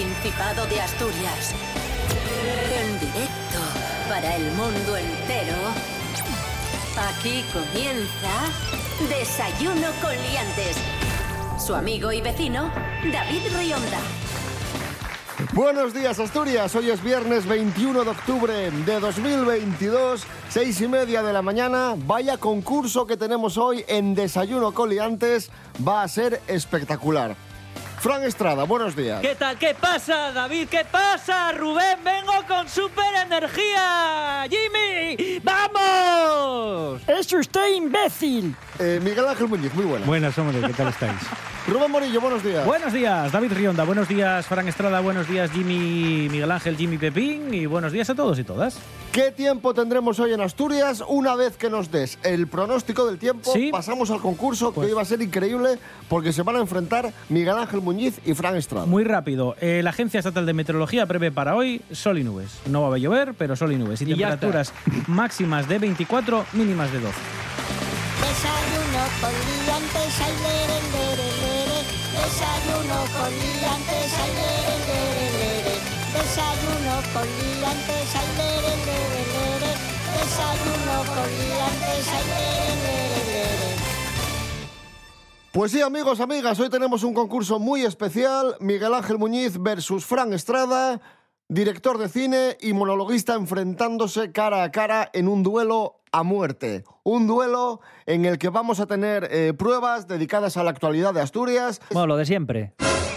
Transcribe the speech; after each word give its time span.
Principado 0.00 0.64
de 0.64 0.80
Asturias. 0.80 1.54
En 2.74 3.00
directo 3.00 3.58
para 4.08 4.34
el 4.34 4.50
mundo 4.52 4.96
entero. 4.96 5.54
Aquí 7.10 7.44
comienza 7.52 9.10
Desayuno 9.10 9.88
con 10.00 10.12
Liantes. 10.22 10.78
Su 11.58 11.74
amigo 11.74 12.12
y 12.12 12.22
vecino, 12.22 12.72
David 13.12 13.42
Rionda. 13.54 13.98
Buenos 15.52 15.92
días 15.92 16.18
Asturias, 16.18 16.74
hoy 16.76 16.90
es 16.90 17.02
viernes 17.02 17.46
21 17.46 18.02
de 18.02 18.10
octubre 18.10 18.70
de 18.70 19.00
2022, 19.00 20.24
seis 20.48 20.80
y 20.80 20.88
media 20.88 21.22
de 21.22 21.34
la 21.34 21.42
mañana. 21.42 21.94
Vaya 22.06 22.38
concurso 22.38 23.06
que 23.06 23.18
tenemos 23.18 23.58
hoy 23.58 23.84
en 23.86 24.14
Desayuno 24.14 24.72
Coliantes, 24.72 25.50
va 25.86 26.02
a 26.02 26.08
ser 26.08 26.40
espectacular. 26.46 27.36
Fran 28.00 28.24
Estrada, 28.24 28.64
buenos 28.64 28.96
días. 28.96 29.20
¿Qué 29.20 29.34
tal? 29.34 29.58
¿Qué 29.58 29.74
pasa, 29.78 30.32
David? 30.32 30.68
¿Qué 30.70 30.86
pasa, 30.90 31.52
Rubén? 31.52 31.98
Vengo 32.02 32.32
con 32.48 32.66
super 32.66 33.14
energía. 33.26 34.46
Jimmy, 34.48 35.38
¡vamos! 35.44 37.02
¡Es 37.06 37.30
usted 37.30 37.74
imbécil! 37.74 38.56
Eh, 38.78 39.00
Miguel 39.02 39.28
Ángel 39.28 39.48
Muñiz, 39.48 39.74
muy 39.74 39.84
buenas. 39.84 40.06
Buenas, 40.06 40.38
hombre, 40.38 40.66
¿qué 40.66 40.72
tal 40.72 40.88
estáis? 40.88 41.12
Rubén 41.70 41.88
Morillo, 41.92 42.20
buenos 42.20 42.42
días. 42.42 42.66
buenos 42.66 42.92
días, 42.92 43.30
David 43.30 43.52
Rionda, 43.52 43.84
buenos 43.84 44.08
días, 44.08 44.44
Fran 44.46 44.66
Estrada, 44.66 44.98
buenos 44.98 45.28
días, 45.28 45.52
Jimmy 45.52 46.28
Miguel 46.28 46.50
Ángel, 46.50 46.76
Jimmy 46.76 46.98
Pepín, 46.98 47.54
y 47.54 47.66
buenos 47.66 47.92
días 47.92 48.10
a 48.10 48.16
todos 48.16 48.40
y 48.40 48.44
todas. 48.44 48.76
¿Qué 49.12 49.30
tiempo 49.30 49.72
tendremos 49.72 50.18
hoy 50.18 50.32
en 50.32 50.40
Asturias? 50.40 51.00
Una 51.06 51.36
vez 51.36 51.56
que 51.56 51.70
nos 51.70 51.92
des 51.92 52.18
el 52.24 52.48
pronóstico 52.48 53.06
del 53.06 53.18
tiempo, 53.18 53.52
Sí. 53.52 53.70
pasamos 53.70 54.10
al 54.10 54.18
concurso 54.20 54.72
Pues- 54.72 54.86
que 54.86 54.90
hoy 54.92 54.96
va 54.96 55.02
a 55.02 55.04
ser 55.04 55.22
increíble 55.22 55.78
porque 56.08 56.32
se 56.32 56.42
van 56.42 56.56
a 56.56 56.58
enfrentar 56.58 57.12
Miguel 57.28 57.56
Ángel 57.56 57.80
Muñiz 57.82 58.18
y 58.26 58.34
Fran 58.34 58.56
Estrada. 58.56 58.86
Muy 58.86 59.04
rápido, 59.04 59.54
eh, 59.60 59.80
la 59.84 59.90
Agencia 59.90 60.18
Estatal 60.18 60.46
de 60.46 60.52
Meteorología 60.52 61.06
prevé 61.06 61.30
para 61.30 61.54
hoy 61.54 61.82
sol 61.92 62.18
y 62.18 62.24
nubes. 62.24 62.50
No 62.66 62.82
va 62.88 62.96
a 62.96 62.98
llover, 62.98 63.34
pero 63.34 63.54
sol 63.54 63.70
y 63.72 63.76
nubes. 63.76 64.02
Y, 64.02 64.06
temperaturas 64.06 64.72
máximas 65.06 65.68
de 65.68 65.78
24, 65.78 66.44
mínimas 66.52 66.90
de 66.92 66.98
12. 66.98 67.14
Desayuno 68.20 69.04
con 69.20 69.60
Desayuno 72.20 72.98
con 73.16 73.30
liantes, 73.32 74.12
ay, 74.22 74.32
lere. 74.36 75.80
Desayuno 76.12 76.94
con 77.12 77.26
liantes, 77.26 78.10
ay, 78.20 78.28
lere. 78.36 78.74
Desayuno 80.16 80.96
con 81.14 81.28
liantes, 81.40 82.08
ay. 82.12 82.40
Pues 85.52 85.72
sí, 85.72 85.80
amigos, 85.82 86.20
amigas, 86.20 86.60
hoy 86.60 86.70
tenemos 86.70 87.02
un 87.02 87.12
concurso 87.12 87.58
muy 87.58 87.82
especial. 87.84 88.54
Miguel 88.60 88.94
Ángel 88.94 89.18
Muñiz 89.18 89.60
versus 89.60 90.04
Fran 90.04 90.32
Estrada, 90.32 91.00
director 91.50 91.98
de 91.98 92.08
cine 92.08 92.56
y 92.60 92.72
monologuista 92.72 93.34
enfrentándose 93.34 94.30
cara 94.30 94.62
a 94.62 94.70
cara 94.70 95.10
en 95.12 95.26
un 95.28 95.42
duelo 95.42 95.96
a 96.12 96.22
muerte. 96.22 96.84
Un 97.02 97.26
duelo 97.26 97.80
en 98.06 98.24
el 98.24 98.38
que 98.38 98.48
vamos 98.48 98.78
a 98.78 98.86
tener 98.86 99.28
eh, 99.30 99.52
pruebas 99.52 100.06
dedicadas 100.06 100.56
a 100.56 100.62
la 100.62 100.70
actualidad 100.70 101.12
de 101.12 101.20
Asturias. 101.20 101.80
Bueno, 101.90 102.06
lo 102.06 102.16
de 102.16 102.24
siempre, 102.24 102.72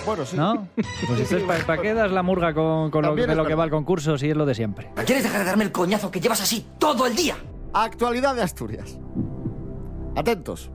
Bueno, 0.06 0.26
sí. 0.26 0.36
¿no? 0.36 0.67
Pues 1.08 1.20
esto 1.20 1.38
es 1.38 1.64
para 1.64 1.81
qué 1.81 1.94
das 1.94 2.11
la 2.11 2.23
murga 2.23 2.54
con, 2.56 2.89
con 2.89 3.04
lo, 3.04 3.16
de 3.16 3.36
lo 3.36 3.45
que 3.45 3.56
va 3.56 3.64
al 3.66 3.70
concurso 3.70 4.17
si 4.17 4.30
es 4.31 4.36
lo 4.36 4.45
de 4.48 4.56
siempre. 4.56 4.89
¿Quieres 5.06 5.23
dejar 5.23 5.39
de 5.42 5.45
darme 5.45 5.64
el 5.65 5.71
coñazo 5.71 6.10
que 6.10 6.20
llevas 6.20 6.42
así 6.42 6.65
todo 6.80 7.05
el 7.05 7.15
día? 7.15 7.38
Actualidad 7.71 8.33
de 8.36 8.42
Asturias. 8.42 8.98
Atentos. 10.15 10.71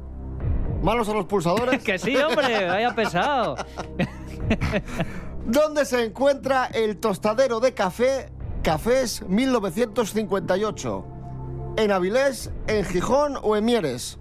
Manos 0.83 1.09
a 1.09 1.13
los 1.13 1.27
pulsadores. 1.27 1.83
Que 1.85 1.99
sí, 1.99 2.17
hombre, 2.17 2.69
vaya 2.69 2.95
pesado. 2.95 3.57
¿Dónde 5.47 5.85
se 5.85 6.05
encuentra 6.05 6.67
el 6.67 6.99
tostadero 6.99 7.61
de 7.61 7.73
café 7.75 8.31
Cafés 8.63 9.23
1958? 9.29 11.05
¿En 11.77 11.93
Avilés, 11.93 12.51
en 12.67 12.85
Gijón 12.85 13.37
o 13.43 13.57
en 13.57 13.65
Mieres? 13.65 14.19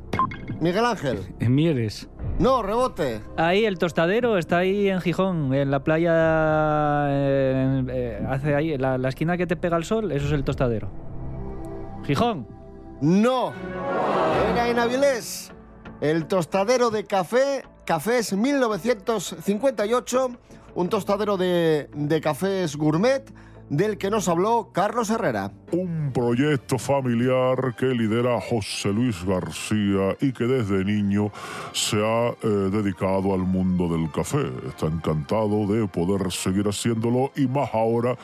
Miguel 0.60 0.86
Ángel. 0.86 1.36
En 1.40 1.56
Mieres. 1.56 2.08
No, 2.40 2.62
rebote. 2.62 3.22
Ahí 3.36 3.66
el 3.66 3.78
tostadero 3.80 4.38
está 4.38 4.60
ahí 4.60 4.90
en 4.90 5.02
Gijón, 5.02 5.54
en 5.54 5.72
la 5.72 5.84
playa, 5.84 7.08
eh, 7.10 7.84
eh, 7.90 8.26
hace 8.30 8.54
ahí, 8.56 8.78
la, 8.78 8.98
la 8.98 9.10
esquina 9.10 9.38
que 9.38 9.48
te 9.48 9.56
pega 9.56 9.76
el 9.76 9.86
sol, 9.86 10.12
eso 10.12 10.28
es 10.28 10.34
el 10.34 10.44
tostadero. 10.44 10.90
Gijón. 12.06 12.48
No. 13.02 13.54
Era 14.52 14.70
en 14.70 14.80
Avilés. 14.80 15.52
El 16.00 16.28
tostadero 16.28 16.92
de 16.92 17.06
café 17.06 17.64
Cafés 17.86 18.34
1958. 18.34 20.30
Un 20.78 20.90
tostadero 20.90 21.38
de, 21.38 21.90
de 21.92 22.22
cafés 22.22 22.76
gourmet 22.76 23.34
del 23.68 23.98
que 23.98 24.12
nos 24.12 24.28
habló 24.30 24.70
Carlos 24.72 25.10
Herrera. 25.10 25.52
Un 25.72 26.12
proyecto 26.14 26.78
familiar 26.78 27.74
que 27.76 27.88
lidera 27.88 28.40
José 28.40 28.90
Luis 28.94 29.26
García 29.26 30.16
y 30.22 30.32
que 30.34 30.44
desde 30.44 30.86
niño 30.86 31.32
se 31.74 31.98
ha 31.98 32.30
eh, 32.30 32.48
dedicado 32.72 33.34
al 33.34 33.40
mundo 33.40 33.88
del 33.90 34.12
café. 34.12 34.52
Está 34.68 34.86
encantado 34.86 35.66
de 35.66 35.88
poder 35.88 36.32
seguir 36.32 36.68
haciéndolo 36.68 37.32
y 37.36 37.48
más 37.48 37.74
ahora, 37.74 38.16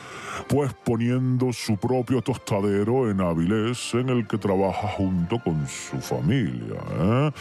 pues 0.48 0.76
poniendo 0.84 1.52
su 1.54 1.76
propio 1.78 2.22
tostadero 2.22 3.10
en 3.10 3.20
Avilés, 3.20 3.96
en 3.96 4.10
el 4.10 4.28
que 4.28 4.38
trabaja 4.38 4.90
junto 4.90 5.40
con 5.44 5.68
su 5.68 6.00
familia. 6.00 6.76
¿eh? 7.02 7.32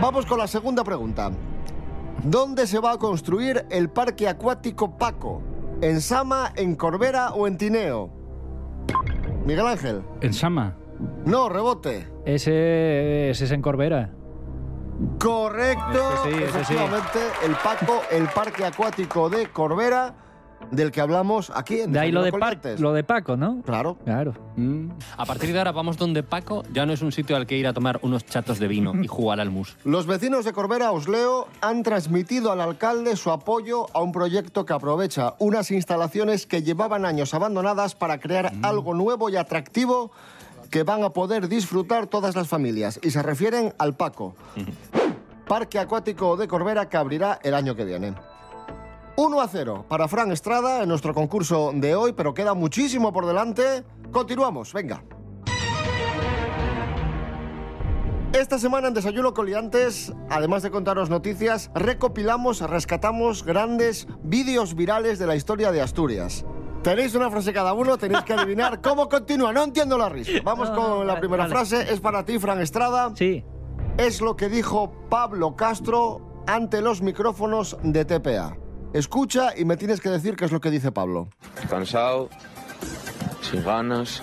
Vamos 0.00 0.24
con 0.24 0.38
la 0.38 0.46
segunda 0.46 0.82
pregunta. 0.82 1.30
¿Dónde 2.22 2.66
se 2.66 2.78
va 2.78 2.92
a 2.92 2.98
construir 2.98 3.66
el 3.70 3.88
parque 3.90 4.28
acuático 4.28 4.96
Paco? 4.96 5.42
¿En 5.80 6.00
Sama, 6.00 6.52
en 6.56 6.74
Corbera 6.74 7.30
o 7.30 7.46
en 7.46 7.58
Tineo? 7.58 8.10
Miguel 9.44 9.66
Ángel. 9.66 10.02
En 10.20 10.32
Sama. 10.32 10.76
No, 11.24 11.48
rebote. 11.48 12.08
Ese, 12.24 13.30
ese 13.30 13.44
es 13.44 13.50
en 13.50 13.62
Corbera. 13.62 14.10
Correcto. 15.20 16.14
Ese 16.24 16.32
sí, 16.32 16.42
ese 16.42 16.64
sí. 16.64 16.74
Efectivamente, 16.74 17.18
el 17.44 17.52
Paco, 17.56 18.02
el 18.10 18.24
parque 18.28 18.64
acuático 18.64 19.28
de 19.28 19.48
Corbera, 19.48 20.14
del 20.70 20.90
que 20.90 21.00
hablamos 21.00 21.50
aquí 21.54 21.80
en 21.80 21.92
De 21.92 21.98
ahí 21.98 22.12
lo 22.12 22.22
de, 22.22 22.32
lo 22.78 22.92
de 22.92 23.04
Paco, 23.04 23.36
¿no? 23.36 23.62
Claro. 23.62 23.96
Claro. 24.04 24.34
A 25.16 25.24
partir 25.24 25.52
de 25.52 25.58
ahora 25.58 25.72
vamos 25.72 25.96
donde 25.96 26.22
Paco 26.22 26.62
ya 26.72 26.86
no 26.86 26.92
es 26.92 27.02
un 27.02 27.12
sitio 27.12 27.36
al 27.36 27.46
que 27.46 27.56
ir 27.56 27.66
a 27.66 27.72
tomar 27.72 27.98
unos 28.02 28.24
chatos 28.24 28.58
de 28.58 28.68
vino 28.68 28.92
y 29.02 29.06
jugar 29.06 29.40
al 29.40 29.50
mus. 29.50 29.76
Los 29.84 30.06
vecinos 30.06 30.44
de 30.44 30.52
Corbera, 30.52 30.92
os 30.92 31.08
leo, 31.08 31.48
han 31.60 31.82
transmitido 31.82 32.52
al 32.52 32.60
alcalde 32.60 33.16
su 33.16 33.30
apoyo 33.30 33.86
a 33.94 34.00
un 34.00 34.12
proyecto 34.12 34.66
que 34.66 34.72
aprovecha 34.72 35.34
unas 35.38 35.70
instalaciones 35.70 36.46
que 36.46 36.62
llevaban 36.62 37.04
años 37.04 37.34
abandonadas 37.34 37.94
para 37.94 38.18
crear 38.18 38.52
algo 38.62 38.94
nuevo 38.94 39.30
y 39.30 39.36
atractivo 39.36 40.10
que 40.70 40.82
van 40.82 41.04
a 41.04 41.10
poder 41.10 41.48
disfrutar 41.48 42.06
todas 42.06 42.34
las 42.34 42.48
familias. 42.48 42.98
Y 43.02 43.10
se 43.10 43.22
refieren 43.22 43.72
al 43.78 43.94
Paco, 43.94 44.34
Parque 45.46 45.78
Acuático 45.78 46.36
de 46.36 46.48
Corbera 46.48 46.88
que 46.88 46.96
abrirá 46.96 47.38
el 47.42 47.54
año 47.54 47.76
que 47.76 47.84
viene. 47.84 48.14
1 49.16 49.40
a 49.40 49.48
0 49.48 49.86
para 49.88 50.08
Fran 50.08 50.30
Estrada 50.30 50.82
en 50.82 50.88
nuestro 50.88 51.14
concurso 51.14 51.72
de 51.74 51.94
hoy, 51.94 52.12
pero 52.12 52.34
queda 52.34 52.54
muchísimo 52.54 53.12
por 53.12 53.26
delante. 53.26 53.84
Continuamos, 54.12 54.72
venga. 54.72 55.02
Esta 58.32 58.58
semana 58.58 58.88
en 58.88 58.94
Desayuno 58.94 59.32
Coliantes, 59.32 60.12
además 60.28 60.62
de 60.62 60.70
contaros 60.70 61.08
noticias, 61.08 61.70
recopilamos, 61.74 62.60
rescatamos 62.60 63.42
grandes 63.44 64.06
vídeos 64.22 64.74
virales 64.74 65.18
de 65.18 65.26
la 65.26 65.36
historia 65.36 65.72
de 65.72 65.80
Asturias. 65.80 66.44
Tenéis 66.82 67.14
una 67.14 67.30
frase 67.30 67.54
cada 67.54 67.72
uno, 67.72 67.96
tenéis 67.96 68.22
que 68.24 68.34
adivinar 68.34 68.80
cómo 68.82 69.08
continúa. 69.08 69.52
No 69.54 69.62
entiendo 69.64 69.96
la 69.96 70.10
risa. 70.10 70.32
Vamos 70.44 70.68
No, 70.70 70.76
con 70.76 71.06
la 71.06 71.14
vale, 71.14 71.20
primera 71.20 71.44
vale. 71.44 71.54
frase. 71.54 71.90
Es 71.92 72.00
para 72.00 72.24
ti, 72.26 72.38
Fran 72.38 72.60
Estrada. 72.60 73.10
Sí. 73.16 73.42
Es 73.96 74.20
lo 74.20 74.36
que 74.36 74.50
dijo 74.50 74.92
Pablo 75.08 75.56
Castro 75.56 76.42
ante 76.46 76.82
los 76.82 77.00
micrófonos 77.00 77.78
de 77.82 78.04
TPA. 78.04 78.56
Escucha 78.96 79.50
y 79.54 79.66
me 79.66 79.76
tienes 79.76 80.00
que 80.00 80.08
decir 80.08 80.36
qué 80.36 80.46
es 80.46 80.52
lo 80.52 80.60
que 80.62 80.70
dice 80.70 80.90
Pablo. 80.90 81.28
Cansado, 81.68 82.30
sin 83.42 83.62
ganas. 83.62 84.22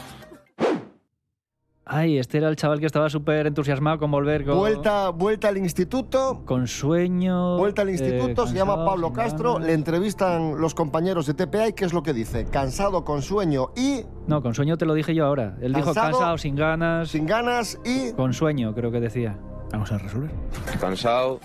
Ay, 1.86 2.18
este 2.18 2.40
era 2.40 2.50
el 2.50 2.56
chaval 2.56 2.80
que 2.80 2.88
estaba 2.88 3.08
súper 3.08 3.46
entusiasmado 3.46 4.00
con 4.00 4.10
volver 4.10 4.44
con, 4.44 4.58
Vuelta, 4.58 5.10
vuelta 5.10 5.50
al 5.50 5.58
instituto. 5.58 6.42
con 6.44 6.66
sueño. 6.66 7.56
Vuelta 7.58 7.84
al 7.84 7.90
eh, 7.90 7.92
instituto, 7.92 8.48
se 8.48 8.56
llama 8.56 8.84
Pablo 8.84 9.14
Castro, 9.14 9.54
ganas. 9.54 9.68
le 9.68 9.74
entrevistan 9.74 10.60
los 10.60 10.74
compañeros 10.74 11.28
de 11.28 11.36
TPA 11.36 11.68
y 11.68 11.74
¿qué 11.74 11.86
es 11.86 11.94
lo 11.94 12.02
que 12.02 12.14
dice? 12.14 12.46
Cansado, 12.46 13.06
con 13.06 13.22
sueño 13.22 13.74
y 13.76 14.02
No, 14.26 14.42
con 14.42 14.56
sueño 14.56 14.76
te 14.76 14.88
lo 14.88 14.96
dije 14.96 15.14
yo 15.14 15.28
ahora. 15.28 15.56
Él 15.62 15.74
dijo 15.74 15.86
Cansado, 15.94 16.12
cansado, 16.14 16.38
sin 16.40 16.56
ganas. 16.56 17.10
sin 17.10 17.28
ganas 17.28 17.80
y... 17.86 18.12
Con 18.14 18.34
sueño, 18.34 18.74
creo 18.74 18.92
que 18.92 19.00
decía. 19.00 19.38
Vamos 19.72 19.92
a 19.92 20.00
resolver. 20.00 20.32
Cansado, 20.80 21.40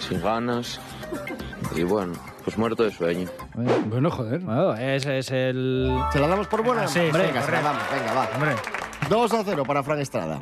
sin 0.00 0.20
ganas. 0.20 0.78
Y 1.76 1.82
bueno, 1.84 2.14
pues 2.44 2.58
muerto 2.58 2.82
de 2.82 2.90
sueño. 2.90 3.28
Bueno, 3.88 4.10
joder. 4.10 4.40
bueno, 4.40 4.74
ese 4.74 5.18
es 5.18 5.30
el. 5.30 5.96
¿Se 6.12 6.18
la 6.18 6.26
damos 6.28 6.46
por 6.48 6.64
buena? 6.64 6.82
Ah, 6.82 6.88
sí, 6.88 6.98
Hombre, 6.98 7.20
sí, 7.22 7.26
venga, 7.28 7.42
se 7.46 7.52
la 7.52 7.62
damos, 7.62 7.82
venga, 7.92 8.12
va. 8.14 8.28
Hombre. 8.34 8.52
2 9.08 9.34
a 9.34 9.44
0 9.44 9.62
para 9.66 9.82
Fran 9.82 10.00
Estrada. 10.00 10.40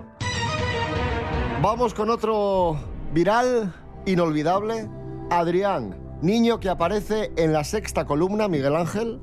Vamos 1.62 1.92
con 1.94 2.10
otro 2.10 2.76
viral, 3.12 3.72
inolvidable. 4.06 4.88
Adrián, 5.30 5.96
Niño 6.22 6.58
que 6.58 6.69
aparece 6.69 7.30
en 7.36 7.52
la 7.52 7.62
sexta 7.62 8.04
columna, 8.04 8.48
Miguel 8.48 8.75
Ángel, 8.75 9.20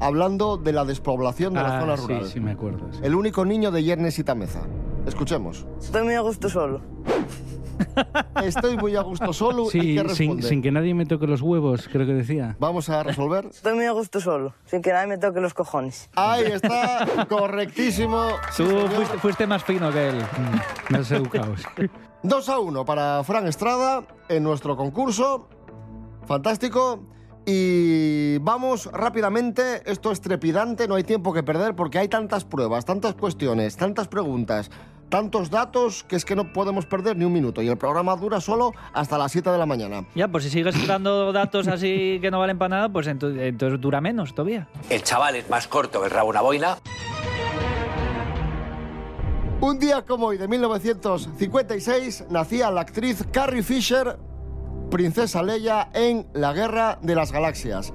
hablando 0.00 0.56
de 0.56 0.72
la 0.72 0.84
despoblación 0.84 1.54
de 1.54 1.62
la 1.62 1.78
Ah, 1.78 1.80
zona 1.80 1.96
sí, 1.96 2.02
rural. 2.06 2.26
sí, 2.26 2.38
me 2.40 2.52
acuerdo. 2.52 2.92
sí. 2.92 3.00
El 3.02 3.14
único 3.16 3.44
niño 3.44 3.70
de 3.72 3.82
Yernes 3.82 4.18
y 4.20 4.24
Tameza. 4.24 4.60
Escuchemos. 5.06 5.66
Estoy 5.80 6.04
muy 6.04 6.14
a 6.14 6.20
gusto 6.20 6.48
solo. 6.48 6.80
Estoy 8.44 8.76
muy 8.76 8.96
a 8.96 9.02
gusto 9.02 9.32
solo. 9.32 9.66
¿Y 9.66 9.70
Sí, 9.70 9.96
qué 9.96 10.08
sin, 10.10 10.42
sin 10.42 10.62
que 10.62 10.70
nadie 10.70 10.94
me 10.94 11.06
toque 11.06 11.26
los 11.26 11.42
huevos, 11.42 11.88
creo 11.90 12.06
que 12.06 12.14
decía. 12.14 12.56
Vamos 12.58 12.88
a 12.88 13.02
resolver. 13.02 13.46
Estoy 13.46 13.74
muy 13.74 13.86
a 13.86 13.92
gusto 13.92 14.20
solo, 14.20 14.54
sin 14.64 14.82
que 14.82 14.92
nadie 14.92 15.06
me 15.08 15.18
toque 15.18 15.40
los 15.40 15.54
cojones. 15.54 16.10
Ahí 16.16 16.44
está, 16.44 17.06
correctísimo. 17.28 18.28
Tú 18.56 18.64
fuiste, 18.66 19.18
fuiste 19.18 19.46
más 19.46 19.64
fino 19.64 19.90
que 19.92 20.08
él. 20.08 20.22
Me 20.90 20.98
has 20.98 21.10
educado. 21.10 21.56
sí. 21.56 21.64
2 22.22 22.48
a 22.48 22.58
1 22.58 22.84
para 22.84 23.22
Fran 23.24 23.46
Estrada 23.46 24.02
en 24.28 24.42
nuestro 24.42 24.76
concurso. 24.76 25.48
Fantástico. 26.26 27.04
Y 27.48 28.38
vamos 28.38 28.90
rápidamente, 28.92 29.88
esto 29.88 30.10
es 30.10 30.20
trepidante, 30.20 30.88
no 30.88 30.96
hay 30.96 31.04
tiempo 31.04 31.32
que 31.32 31.44
perder 31.44 31.76
porque 31.76 31.98
hay 31.98 32.08
tantas 32.08 32.44
pruebas, 32.44 32.84
tantas 32.84 33.14
cuestiones, 33.14 33.76
tantas 33.76 34.08
preguntas, 34.08 34.68
tantos 35.08 35.50
datos 35.50 36.04
que 36.04 36.16
es 36.16 36.24
que 36.24 36.36
no 36.36 36.52
podemos 36.52 36.86
perder 36.86 37.16
ni 37.16 37.24
un 37.24 37.32
minuto 37.32 37.62
y 37.62 37.68
el 37.68 37.76
programa 37.76 38.16
dura 38.16 38.40
solo 38.40 38.72
hasta 38.92 39.18
las 39.18 39.32
7 39.32 39.50
de 39.50 39.58
la 39.58 39.66
mañana. 39.66 40.04
Ya, 40.14 40.28
pues 40.28 40.44
si 40.44 40.50
sigues 40.50 40.86
dando 40.86 41.32
datos 41.32 41.68
así 41.68 42.18
que 42.20 42.30
no 42.30 42.38
valen 42.38 42.58
para 42.58 42.68
nada, 42.68 42.88
pues 42.88 43.06
entonces, 43.06 43.42
entonces 43.42 43.80
dura 43.80 44.00
menos 44.00 44.34
todavía. 44.34 44.68
El 44.90 45.02
chaval 45.02 45.36
es 45.36 45.48
más 45.48 45.68
corto 45.68 46.00
que 46.00 46.06
el 46.06 46.10
rabo 46.10 46.30
una 46.30 46.40
boina. 46.40 46.78
Un 49.60 49.78
día 49.78 50.04
como 50.04 50.26
hoy 50.26 50.36
de 50.36 50.48
1956 50.48 52.26
nacía 52.28 52.70
la 52.70 52.82
actriz 52.82 53.24
Carrie 53.32 53.62
Fisher, 53.62 54.18
princesa 54.90 55.42
Leia 55.42 55.88
en 55.94 56.26
La 56.34 56.52
Guerra 56.52 56.98
de 57.00 57.14
las 57.14 57.32
Galaxias. 57.32 57.92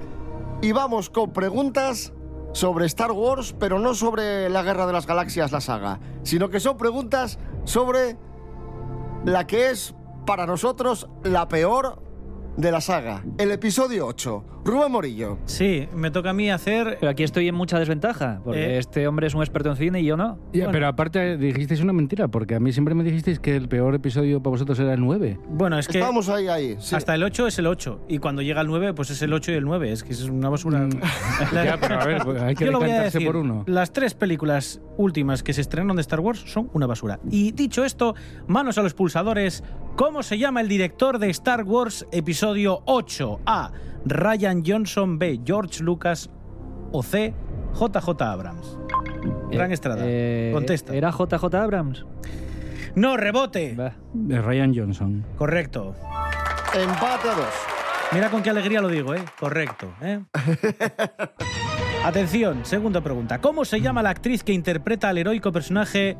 Y 0.60 0.72
vamos 0.72 1.08
con 1.08 1.32
preguntas 1.32 2.12
sobre 2.52 2.86
Star 2.86 3.12
Wars, 3.12 3.54
pero 3.58 3.78
no 3.78 3.94
sobre 3.94 4.48
la 4.48 4.62
Guerra 4.62 4.86
de 4.86 4.92
las 4.92 5.06
Galaxias, 5.06 5.52
la 5.52 5.60
saga, 5.60 6.00
sino 6.22 6.48
que 6.48 6.60
son 6.60 6.76
preguntas 6.76 7.38
sobre 7.64 8.16
la 9.24 9.46
que 9.46 9.70
es 9.70 9.94
para 10.26 10.46
nosotros 10.46 11.08
la 11.22 11.48
peor 11.48 12.02
de 12.56 12.70
la 12.70 12.80
saga, 12.80 13.22
el 13.38 13.50
episodio 13.50 14.06
8. 14.06 14.44
Rubén 14.64 14.92
Morillo. 14.92 15.38
Sí, 15.46 15.88
me 15.92 16.12
toca 16.12 16.30
a 16.30 16.32
mí 16.32 16.48
hacer... 16.50 16.98
Pero 17.00 17.10
aquí 17.10 17.24
estoy 17.24 17.48
en 17.48 17.54
mucha 17.56 17.80
desventaja, 17.80 18.40
porque 18.44 18.76
Eh. 18.76 18.78
este 18.78 19.08
hombre 19.08 19.26
es 19.26 19.34
un 19.34 19.40
experto 19.40 19.70
en 19.70 19.76
cine 19.76 20.00
y 20.00 20.04
yo 20.04 20.16
no. 20.16 20.38
Ya, 20.52 20.70
Pero 20.70 20.86
aparte 20.86 21.36
dijisteis 21.36 21.80
una 21.80 21.92
mentira, 21.92 22.28
porque 22.28 22.54
a 22.54 22.60
mí 22.60 22.72
siempre 22.72 22.94
me 22.94 23.02
dijisteis 23.02 23.40
que 23.40 23.56
el 23.56 23.68
peor 23.68 23.94
episodio 23.96 24.40
para 24.40 24.52
vosotros 24.52 24.78
era 24.78 24.94
el 24.94 25.00
9. 25.00 25.40
Bueno, 25.48 25.78
es 25.78 25.88
que 25.88 25.98
Estamos 25.98 26.28
ahí, 26.28 26.46
ahí. 26.46 26.76
sí. 26.78 26.94
hasta 26.94 27.14
el 27.16 27.24
8 27.24 27.48
es 27.48 27.58
el 27.58 27.66
8. 27.66 28.02
Y 28.08 28.18
cuando 28.18 28.40
llega 28.42 28.60
el 28.60 28.68
9, 28.68 28.94
pues 28.94 29.10
es 29.10 29.20
el 29.22 29.32
8 29.32 29.50
y 29.50 29.54
el 29.56 29.64
9. 29.64 29.90
Es 29.90 30.04
que 30.04 30.12
es 30.12 30.22
una 30.28 30.48
basura. 30.48 30.86
La- 31.52 31.64
Ya, 31.64 31.78
pero 31.80 32.00
a 32.00 32.04
ver, 32.04 32.22
pues 32.22 32.40
hay 32.40 32.54
que 32.54 32.66
Yo 32.66 32.70
lo 32.70 32.78
voy 32.78 32.84
a 32.90 32.92
decantarse 32.92 33.18
decir. 33.18 33.26
por 33.32 33.36
uno. 33.36 33.64
Las 33.66 33.92
tres 33.92 34.14
películas 34.14 34.80
últimas 34.96 35.42
que 35.42 35.52
se 35.54 35.60
estrenaron 35.62 35.96
de 35.96 36.02
Star 36.02 36.20
Wars 36.20 36.44
son 36.46 36.70
una 36.72 36.86
basura. 36.86 37.18
Y 37.30 37.50
dicho 37.52 37.84
esto, 37.84 38.14
manos 38.46 38.78
a 38.78 38.82
los 38.82 38.94
pulsadores. 38.94 39.64
¿Cómo 39.96 40.22
se 40.22 40.38
llama 40.38 40.60
el 40.60 40.68
director 40.68 41.18
de 41.18 41.30
Star 41.30 41.64
Wars 41.64 42.06
Episodio 42.12 42.82
8? 42.86 43.40
A. 43.46 43.70
Ryan 44.04 44.62
Johnson. 44.66 45.18
B. 45.18 45.40
George 45.44 45.82
Lucas. 45.82 46.30
O 46.92 47.02
C. 47.02 47.34
JJ 47.78 48.22
Abrams. 48.22 48.78
Gran 49.50 49.70
Eh, 49.70 49.74
Estrada. 49.74 50.00
eh, 50.04 50.50
Contesta. 50.52 50.94
¿Era 50.94 51.10
JJ 51.10 51.54
Abrams? 51.54 52.04
No, 52.94 53.16
rebote. 53.16 53.74
Va. 53.74 53.94
De 54.12 54.40
Ryan 54.40 54.74
Johnson. 54.74 55.24
Correcto. 55.36 55.94
Empate 56.74 57.28
a 57.28 57.34
dos. 57.34 57.54
Mira 58.12 58.30
con 58.30 58.42
qué 58.42 58.50
alegría 58.50 58.80
lo 58.82 58.88
digo, 58.88 59.14
¿eh? 59.14 59.22
Correcto, 59.40 59.88
¿eh? 60.02 60.20
Atención, 62.04 62.64
segunda 62.64 63.00
pregunta. 63.00 63.40
¿Cómo 63.40 63.64
se 63.64 63.80
llama 63.80 64.02
la 64.02 64.10
actriz 64.10 64.42
que 64.44 64.52
interpreta 64.52 65.08
al 65.08 65.16
heroico 65.18 65.50
personaje 65.52 66.16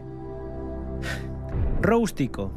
Roustico? 1.82 2.52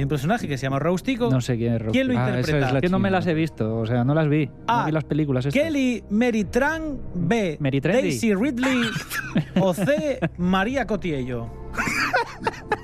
Hay 0.00 0.04
un 0.04 0.08
personaje 0.08 0.48
que 0.48 0.56
se 0.56 0.62
llama 0.62 0.78
Roustico. 0.78 1.28
No 1.30 1.42
sé 1.42 1.58
quién 1.58 1.74
es 1.74 1.82
Rocky. 1.82 1.92
¿Quién 1.92 2.08
lo 2.08 2.18
Ah, 2.18 2.28
interpreta? 2.30 2.68
es 2.68 2.72
la 2.72 2.80
que 2.80 2.88
no 2.88 2.98
me 2.98 3.10
las 3.10 3.26
he 3.26 3.34
visto, 3.34 3.76
o 3.76 3.84
sea, 3.84 4.02
no 4.02 4.14
las 4.14 4.30
vi. 4.30 4.48
A. 4.66 4.78
No 4.80 4.86
vi 4.86 4.92
las 4.92 5.04
películas 5.04 5.44
estas. 5.44 5.62
Kelly 5.62 6.02
Meritran 6.08 6.96
B. 7.12 7.58
Meritrendi. 7.60 8.00
Daisy 8.08 8.34
Ridley 8.34 8.88
o 9.60 9.74
C. 9.74 10.18
María 10.38 10.86
Cotiello. 10.86 11.50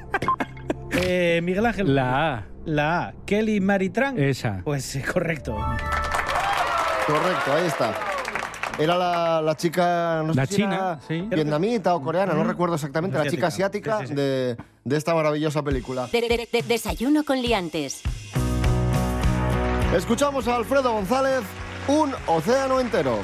Eh, 0.99 1.41
Miguel 1.43 1.65
Ángel. 1.67 1.95
La 1.95 2.35
A. 2.37 2.45
La 2.65 3.07
A. 3.09 3.15
Kelly 3.27 3.61
Maritran. 3.61 4.19
Esa. 4.19 4.61
Pues 4.65 4.97
eh, 4.97 5.05
correcto. 5.11 5.55
Correcto, 7.07 7.53
ahí 7.53 7.67
está. 7.67 7.93
Era 8.79 8.97
la, 8.99 9.41
la 9.41 9.57
chica, 9.57 10.23
no 10.25 10.35
sé 10.35 10.41
La 10.41 10.47
si 10.47 10.57
china, 10.57 10.75
era 10.75 10.99
sí. 11.09 11.21
vietnamita 11.35 11.95
o 11.95 12.03
coreana, 12.03 12.35
no 12.35 12.45
recuerdo 12.45 12.75
exactamente, 12.75 13.17
la 13.17 13.29
chica 13.29 13.47
Asiática. 13.47 13.97
asiática 13.97 14.01
Sí, 14.01 14.07
sí, 14.09 14.09
sí. 14.09 14.15
De, 14.15 14.57
de 14.85 14.97
esta 14.97 15.15
maravillosa 15.15 15.63
película. 15.63 16.09
De- 16.13 16.21
de- 16.21 16.49
de- 16.53 16.63
desayuno 16.63 17.25
con 17.25 17.41
liantes. 17.41 18.03
Escuchamos 19.97 20.47
a 20.49 20.57
Alfredo 20.57 20.93
González, 20.93 21.41
un 21.89 22.13
océano 22.27 22.81
entero. 22.81 23.19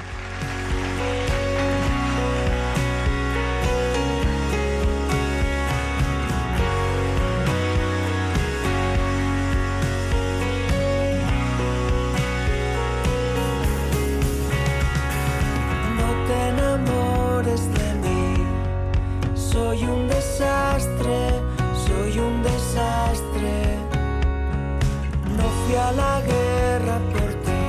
Fui 25.73 25.81
a 25.81 25.93
la 25.93 26.20
guerra 26.20 26.99
por 27.13 27.31
ti. 27.44 27.65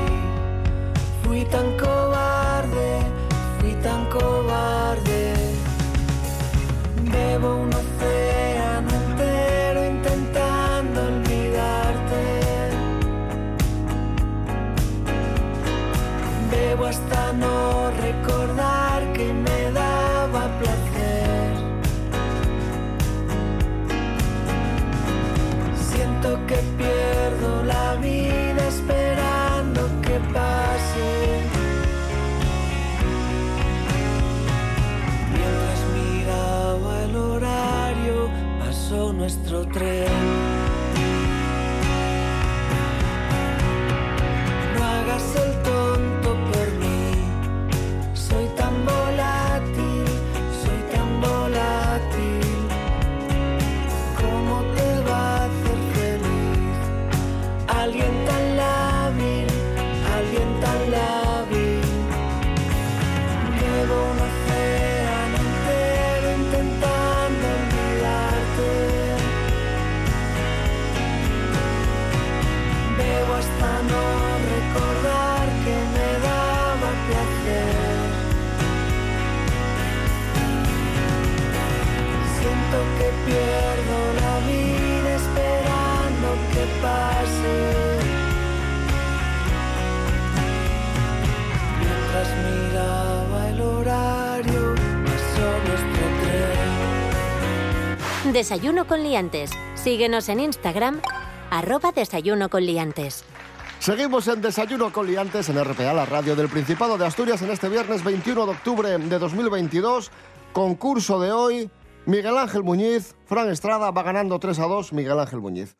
Fui 1.23 1.45
tan 1.45 1.77
nuestro 39.73 40.12
Desayuno 98.43 98.85
con 98.87 99.01
liantes. 99.03 99.51
Síguenos 99.73 100.27
en 100.27 100.41
Instagram, 100.41 100.99
arroba 101.49 101.93
desayuno 101.93 102.49
con 102.49 102.65
liantes. 102.65 103.23
Seguimos 103.79 104.27
en 104.27 104.41
Desayuno 104.41 104.91
con 104.91 105.07
Liantes 105.07 105.47
en 105.47 105.63
RPA, 105.63 105.93
la 105.93 106.05
radio 106.05 106.35
del 106.35 106.49
Principado 106.49 106.97
de 106.97 107.05
Asturias, 107.05 107.41
en 107.41 107.51
este 107.51 107.69
viernes 107.69 108.03
21 108.03 108.45
de 108.45 108.51
octubre 108.51 108.97
de 108.97 109.17
2022. 109.17 110.11
Concurso 110.51 111.21
de 111.21 111.31
hoy, 111.31 111.71
Miguel 112.05 112.37
Ángel 112.37 112.63
Muñiz, 112.63 113.15
Fran 113.23 113.49
Estrada 113.49 113.91
va 113.91 114.03
ganando 114.03 114.37
3 114.39 114.59
a 114.59 114.65
2, 114.65 114.91
Miguel 114.91 115.21
Ángel 115.21 115.39
Muñiz. 115.39 115.77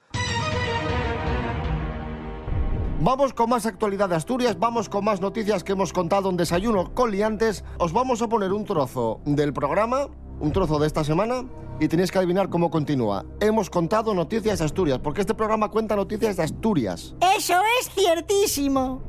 Vamos 3.02 3.34
con 3.34 3.50
más 3.50 3.66
actualidad 3.66 4.08
de 4.08 4.16
Asturias, 4.16 4.58
vamos 4.58 4.88
con 4.88 5.04
más 5.04 5.20
noticias 5.20 5.66
que 5.66 5.74
hemos 5.74 5.92
contado 5.92 6.30
en 6.30 6.38
Desayuno 6.38 6.94
con 6.94 7.12
Liantes. 7.12 7.66
Os 7.78 7.92
vamos 7.92 8.22
a 8.22 8.30
poner 8.30 8.54
un 8.54 8.64
trozo 8.64 9.20
del 9.26 9.52
programa, 9.52 10.08
un 10.40 10.54
trozo 10.54 10.80
de 10.80 10.88
esta 10.88 11.04
semana, 11.04 11.44
y 11.80 11.88
tenéis 11.88 12.12
que 12.12 12.18
adivinar 12.18 12.50
cómo 12.50 12.70
continúa. 12.70 13.26
Hemos 13.40 13.70
contado 13.70 14.14
noticias 14.14 14.60
de 14.60 14.66
Asturias, 14.66 15.00
porque 15.00 15.22
este 15.22 15.34
programa 15.34 15.70
cuenta 15.70 15.96
noticias 15.96 16.38
de 16.38 16.44
Asturias. 16.44 17.16
Eso 17.38 17.56
es 17.80 17.90
ciertísimo. 17.94 19.02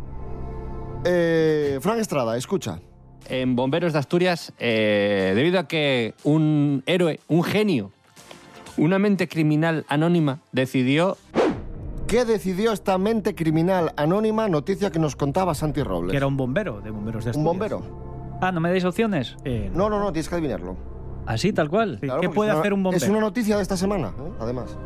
Eh, 1.04 1.78
Fran 1.80 2.00
Estrada, 2.00 2.37
escucha. 2.37 2.80
En 3.28 3.56
Bomberos 3.56 3.92
de 3.92 3.99
Asturias, 3.99 4.52
eh, 4.59 5.33
debido 5.35 5.59
a 5.59 5.66
que 5.68 6.14
un 6.25 6.83
héroe, 6.87 7.21
un 7.28 7.42
genio, 7.42 7.90
una 8.76 8.99
mente 8.99 9.28
criminal 9.28 9.85
anónima 9.88 10.40
decidió 10.52 11.16
¿Qué 12.06 12.26
decidió 12.26 12.73
esta 12.73 12.99
mente 12.99 13.35
criminal 13.35 13.92
anónima? 13.97 14.47
Noticia 14.49 14.90
que 14.92 14.99
nos 14.99 15.16
contaba 15.16 15.54
Santi 15.54 15.83
Robles. 15.83 16.11
Que 16.11 16.18
era 16.18 16.26
un 16.26 16.37
bombero 16.37 16.80
de 16.83 16.90
bomberos 16.90 17.25
de 17.25 17.30
¿Un 17.30 17.47
Asturias. 17.49 17.71
bombero? 17.80 18.38
Ah, 18.42 18.52
¿no 18.52 18.61
me 18.61 18.68
dais 18.68 18.85
opciones? 18.85 19.37
Eh, 19.44 19.71
No, 19.75 19.88
no, 19.88 19.99
no, 19.99 20.12
tienes 20.12 20.28
que 20.28 20.35
adivinarlo. 20.35 20.76
Así, 21.26 21.52
tal 21.52 21.69
cual. 21.71 21.99
Sí. 22.00 22.07
Claro, 22.07 22.21
¿Qué 22.21 22.28
puede 22.28 22.50
una- 22.50 22.61
hacer 22.61 22.73
un 22.73 22.83
bombero? 22.83 23.04
Es 23.04 23.11
una 23.11 23.21
noticia 23.21 23.57
de 23.57 23.62
esta 23.62 23.76
semana, 23.76 24.09
¿eh? 24.09 24.31
además. 24.40 24.76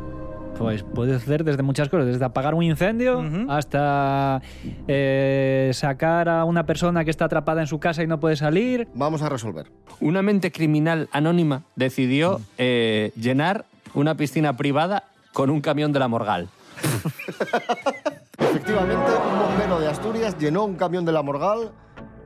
Pues 0.59 0.83
puede 0.83 1.15
hacer 1.15 1.45
desde 1.45 1.63
muchas 1.63 1.89
cosas, 1.89 2.07
desde 2.07 2.25
apagar 2.25 2.53
un 2.55 2.65
incendio 2.65 3.25
hasta 3.49 4.43
eh, 4.89 5.71
sacar 5.73 6.29
a 6.29 6.45
una 6.45 6.67
persona 6.67 7.05
que 7.05 7.13
está 7.13 7.27
atrapada 7.27 7.61
en 7.61 7.69
su 7.69 7.79
casa 7.79 8.03
y 8.03 8.09
no 8.09 8.19
puede 8.19 8.35
salir. 8.35 8.89
Vamos 8.95 9.23
a 9.23 9.29
resolver. 9.29 9.71
una 10.01 10.21
mente 10.23 10.51
criminal 10.51 11.09
anónima 11.13 11.63
decidió 11.77 12.41
eh, 12.59 13.13
llenar 13.15 13.67
una 13.95 14.17
piscina 14.17 14.57
privada 14.57 15.05
con 15.33 15.49
un 15.51 15.61
camión 15.61 15.93
de 15.93 16.01
la 16.01 16.09
Morgal. 16.09 16.49
Efectivamente, 18.39 19.11
un 19.33 19.39
bombero 19.39 19.81
de 19.81 19.89
Asturias 19.89 20.37
llenó 20.39 20.65
un 20.65 20.75
camión 20.77 21.05
de 21.05 21.13
la 21.13 21.23
Morgal 21.23 21.71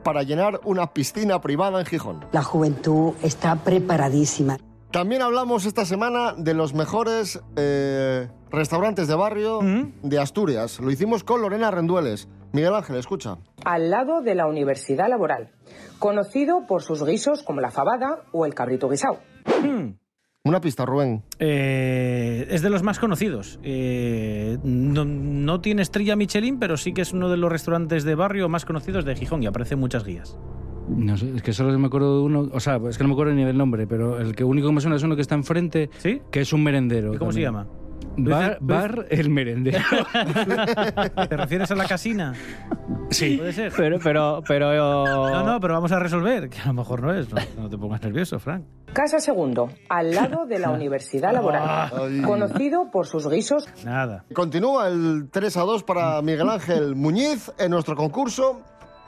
para 0.03 0.23
llenar 0.23 0.61
una 0.65 0.93
piscina 0.93 1.41
privada 1.41 1.81
en 1.81 1.87
Gijón. 1.87 2.25
La 2.33 2.43
juventud 2.43 3.15
está 3.23 3.57
preparadísima. 3.57 4.59
También 4.91 5.23
hablamos 5.23 5.65
esta 5.65 5.87
semana 5.87 6.35
de 6.37 6.53
los 6.53 6.75
mejores 6.75 7.41
eh, 7.57 8.29
restaurantes 8.51 9.09
de 9.09 9.15
barrio 9.15 9.61
de 10.03 10.19
Asturias. 10.19 10.81
Lo 10.81 10.91
hicimos 10.91 11.25
con 11.25 11.41
Lorena 11.41 11.71
Rendueles. 11.71 12.29
Miguel 12.53 12.75
Ángel, 12.75 12.97
escucha. 12.97 13.39
al 13.65 13.89
lado 13.89 14.21
de 14.21 14.35
la 14.35 14.47
Universidad 14.47 15.09
Laboral, 15.09 15.51
conocido 15.99 16.67
por 16.67 16.83
sus 16.83 17.03
guisos 17.03 17.43
como 17.43 17.63
la 17.63 17.71
fabada 17.71 18.25
o 18.33 18.45
el 18.45 18.53
cabrito 18.55 18.91
guisao. 18.91 19.21
Una 20.45 20.61
pista, 20.61 20.85
Rubén. 20.85 21.23
Eh, 21.39 22.49
es 22.51 22.63
de 22.63 22.71
los 22.71 22.83
más 22.83 22.99
conocidos. 22.99 23.61
Eh, 23.63 24.59
no, 24.65 25.05
no 25.05 25.61
tiene 25.61 25.83
estrella 25.83 26.17
Michelin, 26.17 26.59
pero 26.59 26.77
sí 26.77 26.93
que 26.93 27.03
es 27.03 27.13
uno 27.13 27.29
de 27.29 27.37
los 27.37 27.51
restaurantes 27.51 28.03
de 28.03 28.17
barrio 28.17 28.49
más 28.49 28.65
conocidos 28.65 29.05
de 29.05 29.15
Gijón 29.15 29.45
y 29.45 29.47
aparece 29.47 29.75
en 29.75 29.81
muchas 29.81 30.05
guías. 30.05 30.37
No 30.89 31.17
sé, 31.17 31.31
es 31.37 31.43
que 31.43 31.53
solo 31.53 31.79
me 31.79 31.87
acuerdo 31.87 32.19
de 32.19 32.25
uno, 32.25 32.49
o 32.53 32.59
sea, 32.59 32.81
es 32.89 32.99
que 32.99 33.05
no 33.05 33.09
me 33.09 33.15
acuerdo 33.15 33.35
ni 33.35 33.45
del 33.45 33.57
nombre, 33.57 33.87
pero 33.87 34.19
el 34.19 34.35
que 34.35 34.43
único 34.43 34.67
que 34.67 34.75
me 34.75 34.81
suena 34.81 34.97
es 34.97 35.05
uno 35.05 35.15
que 35.15 35.23
está 35.23 35.37
enfrente, 35.37 35.91
¿Sí? 35.99 36.21
que 36.33 36.41
es 36.41 36.53
un 36.53 36.65
merendero. 36.65 37.15
¿Y 37.15 37.19
cómo 37.19 37.31
se 37.31 37.41
llama? 37.41 37.69
Bar, 38.17 38.59
bar 38.61 39.07
el 39.11 39.31
merendero. 39.31 39.79
¿Te 41.29 41.37
refieres 41.37 41.71
a 41.71 41.75
la 41.75 41.87
casina? 41.87 42.35
sí. 43.11 43.37
Puede 43.39 43.53
ser. 43.53 43.73
Pero, 43.77 43.99
pero, 44.03 44.43
pero. 44.47 45.05
No, 45.05 45.43
no, 45.45 45.61
pero 45.61 45.75
vamos 45.75 45.93
a 45.93 45.99
resolver, 45.99 46.49
que 46.49 46.61
a 46.61 46.67
lo 46.67 46.75
mejor 46.75 47.03
no 47.03 47.13
es. 47.15 47.33
No, 47.33 47.41
no 47.63 47.71
te 47.71 47.79
pongas 47.79 48.03
nervioso, 48.03 48.39
Frank. 48.39 48.65
Casa 48.93 49.21
Segundo, 49.21 49.71
al 49.89 50.15
lado 50.15 50.45
de 50.47 50.59
la 50.59 50.71
Universidad 50.73 51.33
Laboral, 51.33 52.23
conocido 52.25 52.91
por 52.91 53.07
sus 53.07 53.27
guisos 53.29 53.67
Nada. 53.85 54.25
Continúa 54.35 54.89
el 54.89 55.29
3 55.31 55.57
a 55.57 55.61
2 55.63 55.83
para 55.85 56.21
Miguel 56.21 56.49
Ángel 56.51 56.95
Muñiz 56.95 57.51
en 57.59 57.71
nuestro 57.71 57.97
concurso. 57.97 58.61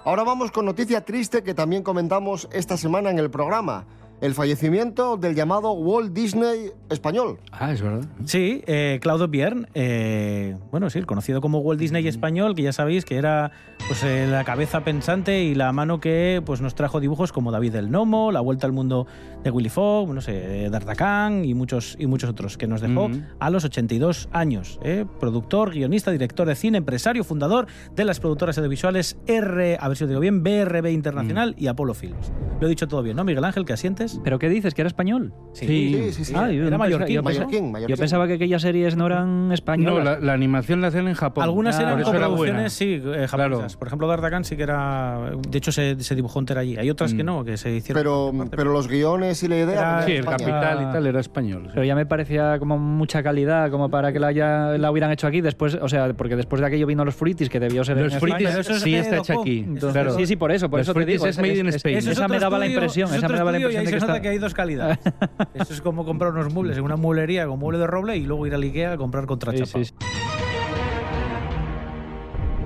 Ahora 0.05 0.23
vamos 0.23 0.51
con 0.51 0.67
noticia 0.67 1.03
triste 1.05 1.43
que 1.43 1.55
también 1.55 1.83
comentamos 1.83 2.49
esta 2.53 2.77
semana 2.77 3.11
en 3.11 3.19
el 3.19 3.31
programa. 3.31 3.85
El 4.21 4.33
fallecimiento 4.33 5.17
del 5.19 5.35
llamado 5.35 5.73
Walt 5.73 6.13
Disney 6.15 6.71
español. 6.89 7.39
Ah, 7.53 7.73
es 7.73 7.83
verdad. 7.83 8.07
Sí, 8.25 8.63
eh, 8.67 8.99
Claudio 9.03 9.29
Biern, 9.29 9.67
eh, 9.75 10.57
bueno, 10.71 10.89
sí, 10.89 10.99
el 10.99 11.05
conocido 11.05 11.41
como 11.43 11.59
Walt 11.59 11.79
Disney 11.79 12.07
español, 12.09 12.55
que 12.55 12.63
ya 12.63 12.73
sabéis 12.73 13.05
que 13.05 13.17
era 13.17 13.51
pues, 13.87 14.03
eh, 14.03 14.27
la 14.27 14.45
cabeza 14.45 14.83
pensante 14.83 15.43
y 15.45 15.55
la 15.55 15.73
mano 15.73 16.01
que 16.01 16.43
pues, 16.47 16.63
nos 16.63 16.75
trajo 16.75 17.01
dibujos 17.01 17.33
como 17.33 17.51
David 17.51 17.75
el 17.75 17.91
Nomo, 17.91 18.33
La 18.33 18.41
Vuelta 18.41 18.67
al 18.67 18.73
Mundo 18.73 19.07
de 19.43 19.51
Willy 19.51 19.69
Fogg, 19.69 20.15
no 20.15 20.23
sé, 20.23 20.71
D'Artagnan 20.71 21.45
y 21.45 21.53
muchos, 21.53 21.97
y 21.99 22.07
muchos 22.07 22.31
otros, 22.31 22.57
que 22.57 22.67
nos 22.67 22.81
dejó 22.81 23.11
a 23.41 23.51
los 23.51 23.65
82 23.65 24.29
años. 24.33 24.79
eh, 24.83 25.05
productor, 25.21 25.73
guionista, 25.73 26.11
director 26.11 26.47
de 26.49 26.55
cine, 26.55 26.79
empresario, 26.79 27.25
fundador 27.25 27.67
de 27.95 28.05
las 28.05 28.21
productoras 28.21 28.57
audiovisuales 28.57 29.19
R, 29.27 29.77
a 29.79 29.89
ver 29.89 29.97
si 29.99 30.05
lo 30.05 30.09
digo 30.09 30.21
bien, 30.21 30.43
BRB 30.43 30.87
Internacional 30.93 31.55
y 31.59 31.67
Apollo 31.67 31.93
Films. 31.95 32.33
Lo 32.61 32.67
he 32.67 32.71
dicho 32.71 32.89
todo 32.89 33.03
bien, 33.03 33.17
¿no, 33.17 33.25
Miguel 33.25 33.45
Ángel? 33.45 33.67
¿Que 33.67 33.75
asientes? 34.05 34.21
¿Pero 34.25 34.39
qué 34.39 34.49
dices? 34.49 34.75
¿Que 34.75 34.83
era 34.83 34.89
español? 34.89 35.33
Sí, 35.53 35.67
Sí, 35.67 36.13
sí, 36.13 36.25
sí. 36.25 36.35
Ah, 36.37 36.51
yo 36.51 36.63
Era 36.67 36.71
no 36.71 36.71
pensaba- 36.71 36.79
mallorquín, 36.79 37.15
yo 37.15 37.23
pensaba- 37.23 37.47
mallorquín, 37.47 37.67
Yo 37.67 37.73
mallorquín. 37.73 37.97
pensaba 37.97 38.27
que 38.27 38.33
aquellas 38.35 38.63
series 38.63 38.97
no 38.97 39.07
eran 39.07 39.49
No, 39.49 39.55
españolas. 39.55 40.05
la, 40.05 40.19
la 40.21 40.33
animación 40.33 40.81
la 40.81 40.89
hacen 40.89 41.09
en 41.09 41.15
Japón. 41.15 41.45
Algunas 41.45 41.79
Ah, 41.79 41.83
eran 41.83 42.03
coproducciones, 42.03 42.73
sí, 42.73 42.95
eh, 43.05 43.27
japonesas. 43.29 43.31
Claro. 43.31 43.79
Por 43.79 43.89
ejemplo, 43.89 44.09
D'Artagnan 44.09 44.45
sí 44.45 44.57
que 44.57 44.63
era... 44.63 45.31
De 45.49 45.59
hecho, 45.59 45.73
se, 45.73 46.01
se 46.01 46.15
dibujó 46.15 46.39
entera 46.39 46.61
allí. 46.61 46.77
Hay 46.77 46.91
otras 46.91 47.15
que 47.15 47.23
Mm. 47.23 47.27
no, 47.27 47.45
que 47.45 47.57
se 47.57 47.71
hicieron... 47.71 48.01
Pero, 48.03 48.33
pero 48.51 48.73
los 48.73 48.89
guiones 48.89 49.43
y 49.43 49.49
la 49.49 49.57
idea. 49.57 49.73
Era- 49.73 50.03
Sí, 50.07 50.13
el 50.13 50.25
capital 50.25 50.83
y 50.89 50.93
tal 50.93 51.07
era 51.07 51.21
español. 51.21 51.63
sí. 51.67 51.71
Pero 51.75 51.85
ya 51.87 51.95
me 51.95 52.07
parecía 52.07 52.59
como 52.59 52.79
mucha 52.79 53.23
calidad, 53.23 53.71
como 53.71 53.89
para 53.91 54.13
que 54.13 54.19
la, 54.21 54.29
haya, 54.29 54.79
la 54.79 54.91
hubieran 54.91 55.11
hecho 55.13 55.27
aquí 55.27 55.41
después, 55.41 55.79
o 55.81 55.89
sea, 55.89 56.13
porque 56.15 56.37
después 56.37 56.61
de 56.61 56.67
aquello 56.67 56.87
vino 56.87 57.05
los 57.05 57.15
fruitis, 57.15 57.49
que 57.49 57.61
debió 57.61 57.85
ser 57.85 57.97
Los 57.97 58.13
en 58.15 58.21
fritis 58.21 58.49
España. 58.49 58.61
Eso 58.61 58.73
es 58.75 58.83
sí 58.83 58.95
está 58.95 59.17
hecho 59.19 59.41
aquí. 59.41 59.59
Entonces, 59.61 59.93
claro. 59.93 60.17
Sí, 60.17 60.27
sí, 60.27 60.37
por 60.37 60.53
eso, 60.53 60.69
por 60.69 60.81
Los 60.81 60.89
eso 60.89 60.95
te 60.99 61.05
digo. 61.07 61.27
es 61.27 61.39
made 61.39 61.59
in 61.59 61.69
Spain. 61.69 61.97
Esa 61.99 62.29
me 62.29 62.39
daba 62.39 62.59
la 62.59 62.67
impresión, 62.67 63.13
esa 63.15 63.29
me 63.29 63.37
daba 63.37 63.53
la 63.53 63.59
impresión 63.59 63.94
se 63.95 64.01
que 64.01 64.07
nota 64.07 64.13
está... 64.15 64.23
que 64.23 64.29
hay 64.29 64.39
dos 64.39 64.55
calidades. 64.55 64.99
Eso 65.55 65.73
es 65.73 65.81
como 65.81 66.05
comprar 66.05 66.33
unos 66.33 66.53
muebles 66.53 66.77
en 66.79 66.85
una 66.85 66.97
mueblería 66.97 67.47
con 67.47 67.59
mueble 67.59 67.79
de 67.79 67.87
roble 67.87 68.17
y 68.17 68.25
luego 68.27 68.47
ir 68.47 68.55
al 68.55 68.63
Ikea 68.63 68.93
a 68.93 68.97
comprar 68.97 69.25
Sí, 69.25 69.29
contrachapa. 69.29 69.67
sí, 69.67 69.85
sí. 69.87 69.95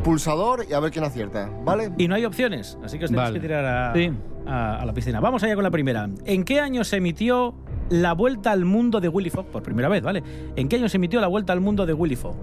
Pulsador 0.05 0.65
y 0.69 0.73
a 0.75 0.81
ver 0.81 0.91
quién 0.93 1.05
acierta, 1.05 1.51
¿vale? 1.65 1.91
Y 1.99 2.09
no 2.09 2.15
hay 2.15 2.25
opciones, 2.25 2.79
así 2.85 2.99
que 2.99 3.05
os 3.07 3.11
tenéis 3.11 3.29
Vale. 3.29 3.41
que 3.41 3.47
tirar 3.47 3.65
a, 3.65 3.93
Sí. 3.95 4.11
a- 4.47 4.77
a 4.81 4.87
la 4.87 4.93
piscina. 4.95 5.21
Vamos 5.21 5.43
allá 5.43 5.55
con 5.55 5.65
la 5.65 5.71
primera. 5.71 6.09
¿En 6.25 6.45
qué 6.45 6.61
año 6.61 6.83
se 6.85 6.97
emitió 6.97 7.55
La 7.91 8.13
Vuelta 8.15 8.53
al 8.53 8.65
Mundo 8.65 9.01
de 9.01 9.09
Willy 9.09 9.29
Fogg? 9.31 9.47
Por 9.51 9.63
primera 9.63 9.89
vez, 9.89 10.03
¿vale? 10.03 10.23
¿En 10.57 10.69
qué 10.69 10.77
año 10.77 10.89
se 10.89 10.97
emitió 10.97 11.21
La 11.21 11.27
Vuelta 11.27 11.53
al 11.53 11.61
Mundo 11.61 11.85
de 11.85 11.93
Willy 11.93 12.17
Fogg? 12.17 12.37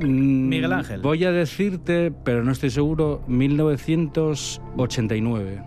Mm, 0.00 0.48
Miguel 0.48 0.72
Ángel. 0.72 1.00
Voy 1.00 1.24
a 1.24 1.30
decirte, 1.32 2.12
pero 2.24 2.42
no 2.44 2.52
estoy 2.52 2.68
seguro, 2.70 3.22
1989. 3.28 5.62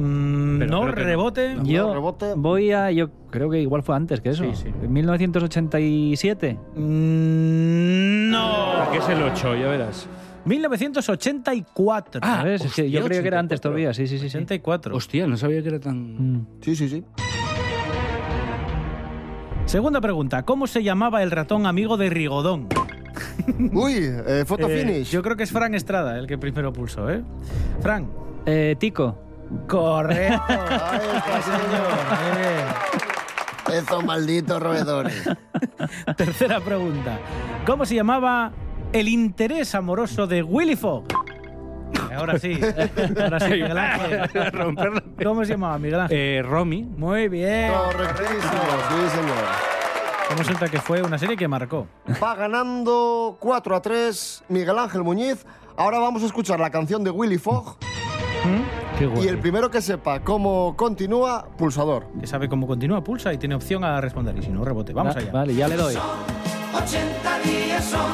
Mm, 0.00 0.58
Pero 0.58 0.70
no, 0.70 0.80
creo 0.92 1.04
rebote. 1.06 1.54
No, 1.54 1.64
Yo 1.64 1.92
rebote. 1.94 2.34
voy 2.36 2.72
a... 2.72 2.90
Yo 2.90 3.10
creo 3.30 3.50
que 3.50 3.60
igual 3.60 3.82
fue 3.82 3.94
antes 3.96 4.20
que 4.20 4.30
eso. 4.30 4.44
Sí, 4.44 4.50
sí. 4.54 4.68
¿En 4.82 4.92
1987? 4.92 6.58
Mm, 6.74 8.30
no. 8.30 8.90
Que 8.92 8.98
es 8.98 9.08
el 9.08 9.22
8, 9.22 9.56
ya 9.56 9.68
verás. 9.68 10.08
1984. 10.44 12.20
Ah, 12.24 12.38
¿Sabes? 12.38 12.64
Es 12.64 12.74
que 12.74 12.90
yo 12.90 13.04
creía 13.04 13.22
que 13.22 13.28
era 13.28 13.38
antes 13.38 13.58
84. 13.60 13.70
todavía, 13.70 13.94
sí, 13.94 14.06
sí, 14.06 14.18
sí. 14.18 14.30
sí. 14.30 14.36
84. 14.38 14.96
Hostia, 14.96 15.26
no 15.26 15.36
sabía 15.36 15.62
que 15.62 15.68
era 15.68 15.80
tan... 15.80 15.96
Mm. 16.38 16.46
Sí, 16.62 16.74
sí, 16.76 16.88
sí. 16.88 17.04
Segunda 19.66 20.00
pregunta. 20.00 20.42
¿Cómo 20.44 20.66
se 20.66 20.82
llamaba 20.82 21.22
el 21.22 21.30
ratón 21.30 21.66
amigo 21.66 21.96
de 21.96 22.10
Rigodón? 22.10 22.66
Uy, 23.72 23.94
eh, 23.98 24.44
foto 24.46 24.68
Eh, 24.68 24.84
finish. 24.84 25.10
yo 25.10 25.22
creo 25.22 25.36
que 25.36 25.44
es 25.44 25.52
Fran 25.52 25.74
Estrada 25.74 26.18
el 26.18 26.26
que 26.26 26.38
primero 26.38 26.72
pulsó, 26.72 27.08
¿eh? 27.10 27.22
Fran. 27.80 28.08
Eh, 28.46 28.74
Tico. 28.78 29.16
Correcto. 29.66 30.42
Bien. 30.48 31.42
señor. 31.42 32.90
Esos 33.72 34.04
malditos 34.04 34.60
roedores. 34.62 35.28
Tercera 36.16 36.60
pregunta. 36.60 37.18
¿Cómo 37.66 37.84
se 37.86 37.94
llamaba 37.94 38.52
el 38.92 39.08
interés 39.08 39.74
amoroso 39.74 40.26
de 40.26 40.42
Willy 40.42 40.76
Fogg? 40.76 41.04
Ahora 42.16 42.38
sí. 42.38 42.58
Ahora 43.20 43.40
sí, 43.40 43.50
Miguel 43.50 43.78
Ángel. 43.78 45.02
¿Cómo 45.24 45.44
se 45.44 45.52
llamaba 45.52 45.78
Miguel 45.78 46.00
Ángel? 46.00 46.18
Eh, 46.18 46.42
Romy. 46.42 46.82
Muy 46.82 47.28
bien. 47.28 47.72
Correctísimo, 47.72 48.40
sí, 48.40 49.16
señor. 49.16 49.70
¿Cómo 50.28 50.44
suelta 50.44 50.68
que 50.68 50.80
fue 50.80 51.02
una 51.02 51.18
serie 51.18 51.36
que 51.36 51.48
marcó? 51.48 51.86
Va 52.22 52.34
ganando 52.36 53.36
4 53.40 53.76
a 53.76 53.82
3 53.82 54.44
Miguel 54.48 54.78
Ángel 54.78 55.02
Muñiz. 55.02 55.44
Ahora 55.76 55.98
vamos 55.98 56.22
a 56.22 56.26
escuchar 56.26 56.60
la 56.60 56.70
canción 56.70 57.02
de 57.02 57.10
Willy 57.10 57.38
Fogg. 57.38 57.76
Qué 58.98 59.08
Y 59.22 59.28
el 59.28 59.38
primero 59.38 59.70
que 59.70 59.80
sepa 59.80 60.20
cómo 60.20 60.74
continúa, 60.76 61.46
pulsador. 61.56 62.06
Que 62.20 62.26
sabe 62.26 62.48
cómo 62.48 62.66
continúa, 62.66 63.02
pulsa 63.02 63.32
y 63.32 63.38
tiene 63.38 63.54
opción 63.54 63.82
a 63.84 64.00
responder. 64.00 64.36
Y 64.38 64.42
si 64.42 64.48
no, 64.50 64.64
rebote. 64.64 64.92
Vamos 64.92 65.14
Va- 65.16 65.20
allá. 65.20 65.32
Vale, 65.32 65.54
ya 65.54 65.68
le 65.68 65.76
doy. 65.76 65.94
80 65.94 67.38
días 67.44 67.84
son, 67.84 68.10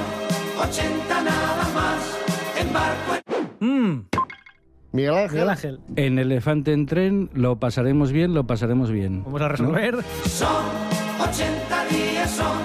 80 0.68 1.23
nada 1.23 1.68
más. 1.75 2.18
En 2.59 2.76
Mm, 3.59 4.04
Miguel 4.92 5.14
Ángel. 5.14 5.30
Miguel 5.33 5.49
Ángel, 5.50 5.80
En 5.97 6.18
Elefante 6.18 6.73
en 6.73 6.87
tren 6.87 7.30
lo 7.33 7.56
pasaremos 7.56 8.12
bien, 8.12 8.33
lo 8.35 8.47
pasaremos 8.47 8.90
bien. 8.90 9.23
vamos 9.25 9.40
a 9.42 9.49
resolver. 9.49 9.97
Son 10.26 10.64
80 11.21 11.85
días, 11.87 12.30
son 12.30 12.56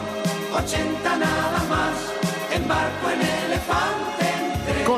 80 0.64 1.18
nada 1.18 1.64
más. 1.70 2.14
Embarco 2.56 3.10
en 3.10 3.20
elefante 3.22 3.31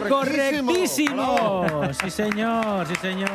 Correctísimo. 0.10 1.65
Sí, 2.01 2.10
señor, 2.10 2.86
sí, 2.88 2.95
señor. 3.01 3.29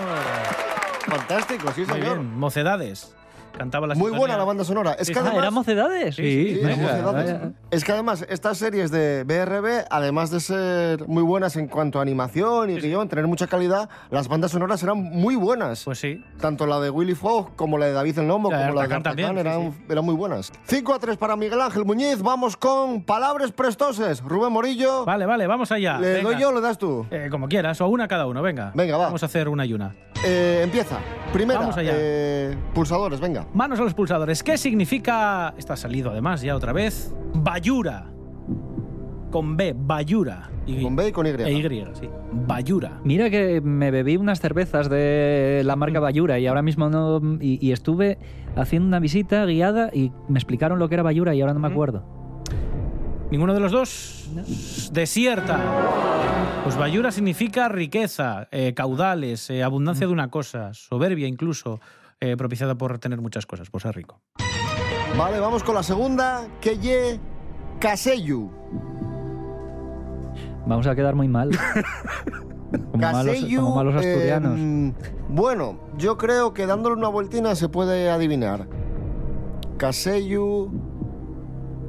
Fantástico, 1.06 1.72
sí, 1.74 1.82
Muy 1.82 1.94
señor. 2.00 2.18
bien, 2.18 2.38
Mocedades. 2.38 3.14
Cantaba 3.56 3.86
la 3.86 3.94
Muy 3.94 4.10
buena 4.12 4.36
la 4.36 4.44
banda 4.44 4.64
sonora. 4.64 4.92
Es 4.92 5.08
que 5.10 5.18
Ah, 5.18 5.22
además, 5.22 5.38
¿Eran 5.38 5.54
mocedades? 5.54 6.14
Sí, 6.16 6.54
Sí, 6.54 6.60
mocedades. 6.64 7.04
vaya. 7.12 7.52
Es 7.70 7.84
que 7.84 7.92
además 7.92 8.24
estas 8.28 8.58
series 8.58 8.90
de 8.90 9.24
BRB, 9.24 9.86
además 9.90 10.30
de 10.30 10.40
ser 10.40 11.06
muy 11.08 11.22
buenas 11.22 11.56
en 11.56 11.66
cuanto 11.68 11.98
a 11.98 12.02
animación 12.02 12.70
y 12.70 12.78
guion, 12.80 13.08
tener 13.08 13.26
mucha 13.26 13.46
calidad, 13.48 13.88
las 14.10 14.28
bandas 14.28 14.52
sonoras 14.52 14.82
eran 14.82 14.98
muy 15.02 15.34
buenas. 15.34 15.84
Pues 15.84 15.98
sí. 15.98 16.24
Tanto 16.40 16.66
la 16.66 16.78
de 16.80 16.90
Willy 16.90 17.14
Fogg 17.14 17.56
como 17.56 17.78
la 17.78 17.86
de 17.86 17.92
David 17.92 18.18
el 18.20 18.28
Lomo, 18.28 18.50
como 18.50 18.72
la 18.74 18.86
de 18.86 18.94
Artacán 18.94 19.38
eran, 19.38 19.72
sí, 19.72 19.78
eran 19.88 20.04
muy 20.04 20.14
buenas. 20.14 20.52
5 20.66 20.94
a 20.94 20.98
3 20.98 21.16
para 21.16 21.34
Miguel 21.36 21.60
Ángel 21.60 21.84
Muñiz. 21.84 22.22
Vamos 22.22 22.56
con 22.56 23.02
palabras 23.02 23.50
prestoses. 23.52 24.22
Rubén 24.22 24.52
Morillo. 24.52 25.04
Vale, 25.04 25.26
vale, 25.26 25.46
vamos 25.46 25.72
allá. 25.72 25.98
¿Le 25.98 26.14
Venga. 26.14 26.30
doy 26.30 26.40
yo 26.40 26.50
o 26.50 26.52
le 26.52 26.60
das 26.60 26.78
tú? 26.78 27.06
Eh, 27.10 27.28
como 27.30 27.48
quieras, 27.48 27.80
o 27.80 27.88
una 27.88 28.06
cada 28.08 28.26
uno, 28.26 28.40
venga. 28.42 28.70
Venga, 28.74 28.96
va. 28.96 29.06
Vamos 29.06 29.22
a 29.22 29.26
hacer 29.26 29.48
una 29.48 29.66
y 29.66 29.72
una. 29.72 29.94
Eh, 30.24 30.60
empieza. 30.64 30.98
Primera. 31.32 31.60
Vamos 31.60 31.76
allá. 31.76 31.92
eh, 31.94 32.56
pulsadores, 32.74 33.20
venga. 33.20 33.46
Manos 33.54 33.78
a 33.80 33.82
los 33.82 33.94
pulsadores. 33.94 34.42
¿Qué 34.42 34.56
significa? 34.58 35.54
Está 35.58 35.76
salido 35.76 36.10
además 36.10 36.40
ya 36.42 36.56
otra 36.56 36.72
vez. 36.72 37.14
Bayura. 37.34 38.06
Con 39.30 39.56
B, 39.58 39.74
Bayura. 39.76 40.50
Y, 40.66 40.82
Con 40.82 40.96
B 40.96 41.08
y 41.08 41.12
con 41.12 41.26
Y. 41.26 41.30
E 41.30 41.52
Y, 41.52 41.84
sí. 41.94 42.08
Bayura. 42.32 43.00
Mira 43.04 43.28
que 43.28 43.60
me 43.60 43.90
bebí 43.90 44.16
unas 44.16 44.40
cervezas 44.40 44.88
de 44.88 45.62
la 45.64 45.76
marca 45.76 46.00
Bayura 46.00 46.38
y 46.38 46.46
ahora 46.46 46.62
mismo 46.62 46.88
no. 46.88 47.20
Y, 47.40 47.58
y 47.66 47.72
estuve 47.72 48.18
haciendo 48.56 48.88
una 48.88 49.00
visita 49.00 49.44
guiada 49.44 49.90
y 49.92 50.12
me 50.28 50.38
explicaron 50.38 50.78
lo 50.78 50.88
que 50.88 50.94
era 50.94 51.02
Bayura 51.02 51.34
y 51.34 51.42
ahora 51.42 51.52
no 51.54 51.60
me 51.60 51.68
acuerdo. 51.68 52.04
¿Ninguno 53.30 53.52
de 53.54 53.60
los 53.60 53.72
dos? 53.72 54.28
Desierta. 54.92 55.58
Pues 56.64 56.76
Bayura 56.76 57.10
significa 57.12 57.68
riqueza, 57.68 58.48
eh, 58.50 58.72
caudales, 58.74 59.50
eh, 59.50 59.62
abundancia 59.62 60.06
de 60.06 60.12
una 60.12 60.30
cosa, 60.30 60.72
soberbia 60.72 61.26
incluso, 61.28 61.80
eh, 62.20 62.36
propiciada 62.36 62.74
por 62.76 62.98
tener 62.98 63.20
muchas 63.20 63.46
cosas, 63.46 63.68
por 63.70 63.82
ser 63.82 63.94
rico. 63.94 64.20
Vale, 65.16 65.40
vamos 65.40 65.62
con 65.62 65.74
la 65.74 65.82
segunda. 65.82 66.46
Que 66.60 66.78
ye 66.78 67.20
Casellu. 67.80 68.50
Vamos 70.66 70.86
a 70.86 70.94
quedar 70.94 71.14
muy 71.14 71.28
mal. 71.28 71.50
Como 72.92 72.98
malos, 72.98 73.36
como 73.56 73.76
malos 73.76 73.94
asturianos. 73.94 74.58
eh, 74.58 74.92
bueno, 75.30 75.80
yo 75.96 76.18
creo 76.18 76.52
que 76.52 76.66
dándole 76.66 76.96
una 76.96 77.08
vueltina 77.08 77.54
se 77.54 77.70
puede 77.70 78.10
adivinar. 78.10 78.68
Casellu. 79.78 80.70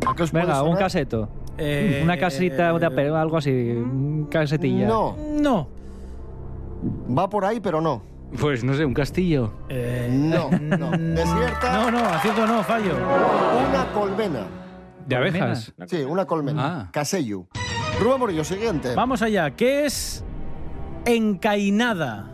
¿A 0.08 0.16
qué 0.16 0.24
os 0.24 0.32
puede 0.32 0.46
Venga, 0.46 0.64
un 0.64 0.76
caseto. 0.76 1.30
Eh, 1.58 2.02
Una 2.04 2.18
casita, 2.18 2.72
de 2.78 2.88
ape- 2.88 3.14
algo 3.14 3.38
así, 3.38 3.50
un 3.52 4.28
casetilla. 4.32 4.88
No, 4.88 5.16
No. 5.42 5.68
va 7.18 7.30
por 7.30 7.44
ahí, 7.46 7.60
pero 7.60 7.82
no. 7.82 8.02
Pues 8.40 8.64
no 8.64 8.74
sé, 8.76 8.86
un 8.86 8.94
castillo. 8.94 9.52
Eh, 9.70 10.08
No, 10.12 10.50
no. 10.52 10.92
Desierta. 10.92 11.74
No, 11.74 11.92
no, 11.92 12.00
acierto 12.00 12.46
no, 12.48 12.64
fallo. 12.64 12.94
Una 12.96 13.92
colmena. 13.94 14.46
¿De 15.08 15.16
abejas? 15.16 15.74
Sí, 15.88 15.98
una 16.04 16.26
colmena. 16.26 16.62
Ah. 16.82 16.90
Casellu. 16.92 17.48
Rubén 18.00 18.20
Morillo, 18.20 18.44
siguiente. 18.44 18.94
Vamos 18.96 19.22
allá. 19.22 19.50
¿Qué 19.52 19.86
es 19.86 20.24
encainada? 21.06 22.32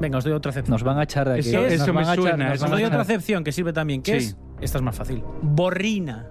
Venga, 0.00 0.18
os 0.18 0.24
doy 0.24 0.32
otra 0.34 0.50
acepción. 0.50 0.72
Nos 0.72 0.82
van 0.82 0.98
a 0.98 1.02
echar 1.04 1.28
de 1.28 1.34
aquí. 1.40 1.48
Eso- 1.48 1.60
Nos 1.62 1.86
van 1.86 1.94
me 1.94 2.00
a 2.00 2.04
echar- 2.04 2.14
suena, 2.16 2.44
nos 2.46 2.54
eso 2.54 2.64
Os 2.64 2.70
van 2.70 2.78
doy 2.78 2.84
otra 2.84 2.96
echar. 2.98 3.00
acepción 3.10 3.44
que 3.44 3.52
sirve 3.52 3.72
también. 3.72 4.02
¿Qué 4.02 4.20
Sí. 4.20 4.26
es? 4.28 4.36
Esta 4.60 4.78
es 4.78 4.82
más 4.84 4.94
fácil. 4.96 5.24
Borrina. 5.42 6.26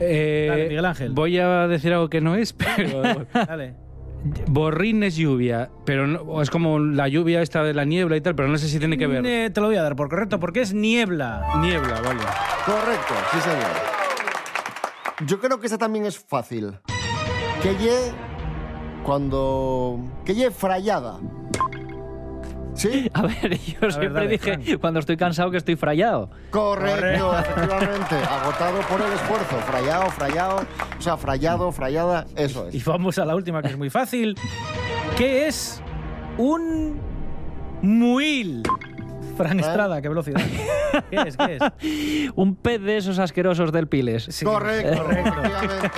Eh, 0.00 0.46
Dale, 0.48 0.68
Miguel 0.68 0.84
Ángel. 0.84 1.12
Voy 1.12 1.38
a 1.38 1.66
decir 1.68 1.92
algo 1.92 2.08
que 2.10 2.20
no 2.20 2.34
es, 2.34 2.52
pero. 2.76 3.26
Dale. 3.32 3.74
Borrín 4.46 5.02
es 5.02 5.16
lluvia, 5.16 5.70
pero 5.84 6.06
no- 6.06 6.40
es 6.40 6.48
como 6.48 6.78
la 6.78 7.08
lluvia 7.08 7.42
esta 7.42 7.62
de 7.62 7.74
la 7.74 7.84
niebla 7.84 8.16
y 8.16 8.22
tal, 8.22 8.34
pero 8.34 8.48
no 8.48 8.56
sé 8.56 8.68
si 8.68 8.78
tiene 8.78 8.96
que 8.96 9.06
ver. 9.06 9.24
Eh, 9.26 9.50
te 9.50 9.60
lo 9.60 9.66
voy 9.66 9.76
a 9.76 9.82
dar 9.82 9.96
por 9.96 10.08
correcto, 10.08 10.40
porque 10.40 10.62
es 10.62 10.72
niebla. 10.72 11.46
Niebla, 11.60 12.00
vale. 12.00 12.20
Correcto, 12.64 13.14
sí, 13.32 13.40
señor. 13.40 15.26
Yo 15.26 15.38
creo 15.40 15.60
que 15.60 15.66
esa 15.66 15.76
también 15.78 16.06
es 16.06 16.18
fácil. 16.18 16.72
Que 17.62 17.76
ye 17.76 18.12
cuando. 19.04 20.00
Que 20.24 20.34
ye 20.34 20.50
frayada. 20.50 21.18
¿Sí? 22.74 23.10
A 23.14 23.22
ver, 23.22 23.58
yo 23.80 23.90
siempre 23.90 24.08
dale, 24.10 24.28
dije 24.28 24.78
cuando 24.78 25.00
estoy 25.00 25.16
cansado 25.16 25.50
que 25.50 25.56
estoy 25.58 25.76
frayado. 25.76 26.30
Correcto, 26.50 27.38
efectivamente. 27.38 28.16
Agotado 28.16 28.80
por 28.82 29.00
el 29.00 29.12
esfuerzo. 29.12 29.56
Frayado, 29.66 30.10
frayado. 30.10 30.56
O 30.98 31.02
sea, 31.02 31.16
frayado, 31.16 31.72
frayada. 31.72 32.26
Eso 32.36 32.68
Y 32.72 32.78
es. 32.78 32.84
vamos 32.84 33.18
a 33.18 33.24
la 33.24 33.34
última, 33.34 33.62
que 33.62 33.68
es 33.68 33.78
muy 33.78 33.90
fácil. 33.90 34.34
¿Qué 35.16 35.46
es 35.46 35.80
un 36.36 37.00
muil? 37.82 38.62
Fran 39.36 39.58
Estrada, 39.58 40.00
qué 40.00 40.08
velocidad. 40.08 40.40
¿Qué 41.10 41.16
es? 41.26 41.36
¿Qué 41.36 41.58
es? 41.58 42.32
Un 42.36 42.54
pez 42.54 42.80
de 42.80 42.96
esos 42.96 43.18
asquerosos 43.18 43.72
del 43.72 43.88
Piles. 43.88 44.28
Sí. 44.30 44.44
Correcto, 44.44 45.10
efectivamente. 45.10 45.90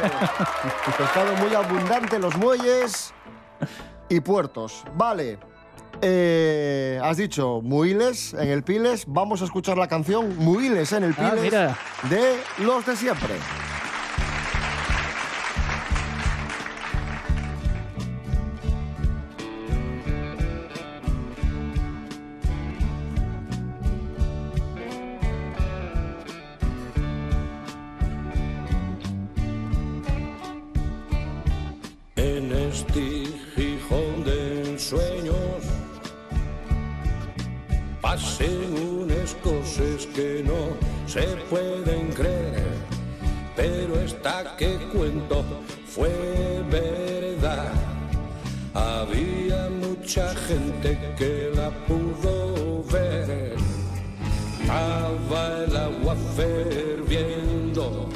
Pescado 0.97 1.37
muy 1.37 1.55
abundante 1.55 2.17
en 2.17 2.23
los 2.23 2.35
muelles 2.39 3.13
y 4.09 4.21
puertos. 4.21 4.85
Vale. 4.95 5.39
Eh, 6.03 7.01
has 7.03 7.17
dicho 7.17 7.61
Muiles 7.63 8.35
en 8.35 8.49
el 8.49 8.63
Piles. 8.63 9.05
Vamos 9.07 9.43
a 9.43 9.45
escuchar 9.47 9.79
la 9.79 9.89
canción 9.89 10.37
Muiles 10.37 10.93
en 10.93 11.05
el 11.05 11.15
Ah, 11.19 11.33
Piles 11.35 11.53
de 12.11 12.37
Los 12.65 12.85
de 12.87 12.97
Siempre. 12.97 13.35
Que 40.17 40.43
no 40.43 40.75
se 41.07 41.27
pueden 41.51 42.11
creer, 42.15 42.65
pero 43.55 44.01
esta 44.01 44.57
que 44.57 44.79
cuento 44.91 45.45
fue 45.87 46.09
verdad. 46.71 47.71
Había 48.73 49.69
mucha 49.69 50.35
gente 50.49 50.99
que 51.19 51.53
la 51.55 51.69
pudo 51.87 52.83
ver. 52.85 53.57
Estaba 54.63 55.65
el 55.65 55.77
agua 55.77 56.17
ferviendo 56.35 58.09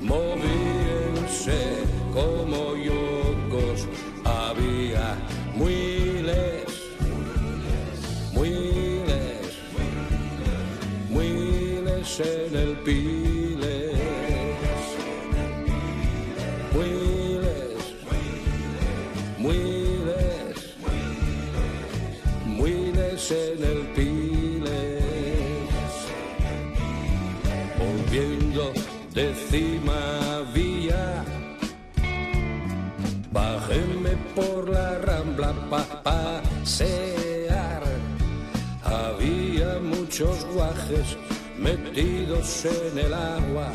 movíense 0.00 1.58
como 2.12 2.75
la 35.46 35.52
rambla 35.52 35.62
pa' 35.70 36.02
pasear. 36.02 37.82
Había 38.84 39.78
muchos 39.80 40.44
guajes 40.54 41.16
metidos 41.58 42.64
en 42.64 42.98
el 42.98 43.14
agua 43.14 43.70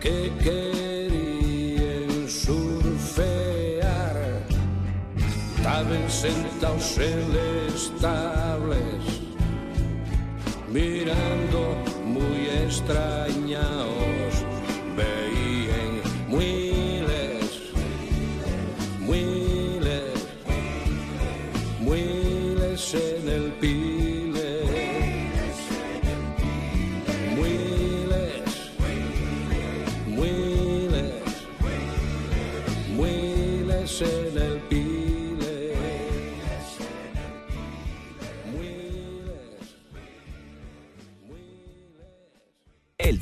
que 0.00 0.32
querían 0.44 2.28
surfear. 2.28 4.16
Estaban 5.56 6.10
sentados 6.10 6.98
en 6.98 7.36
estables 7.74 9.04
mirando 10.68 11.60
muy 12.04 12.48
extrañados, 12.64 13.95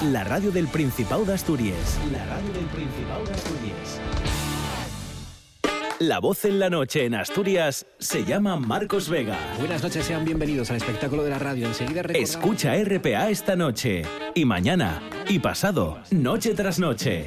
La 0.00 0.24
radio 0.24 0.50
del 0.50 0.66
Principado 0.68 1.24
de 1.24 1.34
Asturias. 1.34 1.98
La 2.10 2.24
radio 2.24 2.52
del 2.52 2.64
Principado 2.66 3.24
de 3.24 3.32
Asturias. 3.32 4.00
La 6.00 6.18
voz 6.18 6.44
en 6.44 6.58
la 6.58 6.68
noche 6.70 7.04
en 7.04 7.14
Asturias 7.14 7.86
se 7.98 8.24
llama 8.24 8.56
Marcos 8.56 9.08
Vega. 9.08 9.36
Buenas 9.58 9.82
noches, 9.82 10.04
sean 10.04 10.24
bienvenidos 10.24 10.70
al 10.70 10.76
espectáculo 10.78 11.22
de 11.22 11.30
la 11.30 11.38
radio. 11.38 11.66
Enseguida 11.68 12.02
recordamos- 12.02 12.30
Escucha 12.30 12.74
RPA 12.74 13.30
esta 13.30 13.54
noche, 13.54 14.02
y 14.34 14.44
mañana, 14.44 15.00
y 15.28 15.38
pasado, 15.38 16.00
noche 16.10 16.54
tras 16.54 16.80
noche. 16.80 17.26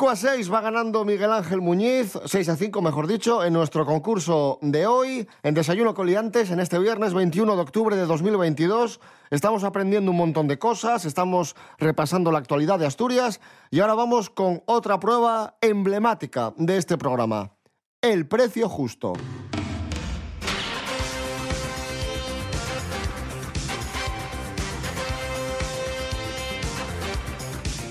5 0.00 0.08
a 0.08 0.16
6 0.16 0.50
va 0.50 0.62
ganando 0.62 1.04
Miguel 1.04 1.30
Ángel 1.30 1.60
Muñiz, 1.60 2.18
6 2.24 2.48
a 2.48 2.56
5 2.56 2.80
mejor 2.80 3.06
dicho, 3.06 3.44
en 3.44 3.52
nuestro 3.52 3.84
concurso 3.84 4.58
de 4.62 4.86
hoy, 4.86 5.28
en 5.42 5.52
Desayuno 5.52 5.92
Coliantes, 5.92 6.50
en 6.50 6.58
este 6.58 6.78
viernes 6.78 7.12
21 7.12 7.54
de 7.54 7.60
octubre 7.60 7.94
de 7.94 8.06
2022. 8.06 8.98
Estamos 9.28 9.62
aprendiendo 9.62 10.10
un 10.10 10.16
montón 10.16 10.48
de 10.48 10.58
cosas, 10.58 11.04
estamos 11.04 11.54
repasando 11.76 12.32
la 12.32 12.38
actualidad 12.38 12.78
de 12.78 12.86
Asturias 12.86 13.42
y 13.70 13.80
ahora 13.80 13.92
vamos 13.92 14.30
con 14.30 14.62
otra 14.64 14.98
prueba 14.98 15.58
emblemática 15.60 16.54
de 16.56 16.78
este 16.78 16.96
programa, 16.96 17.52
el 18.00 18.26
precio 18.26 18.70
justo. 18.70 19.12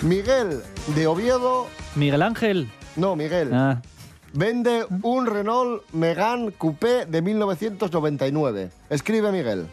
Miguel 0.01 0.63
de 0.95 1.05
Oviedo 1.05 1.67
Miguel 1.99 2.21
Ángel. 2.21 2.69
no, 2.95 3.15
Miguel. 3.15 3.53
Ah. 3.53 3.81
Vende 4.31 4.85
un 5.01 5.25
Renault 5.25 5.83
Megane 5.91 6.51
Coupé 6.51 7.05
de 7.05 7.21
1999. 7.21 8.69
Escribe 8.89 9.31
Miguel 9.31 9.67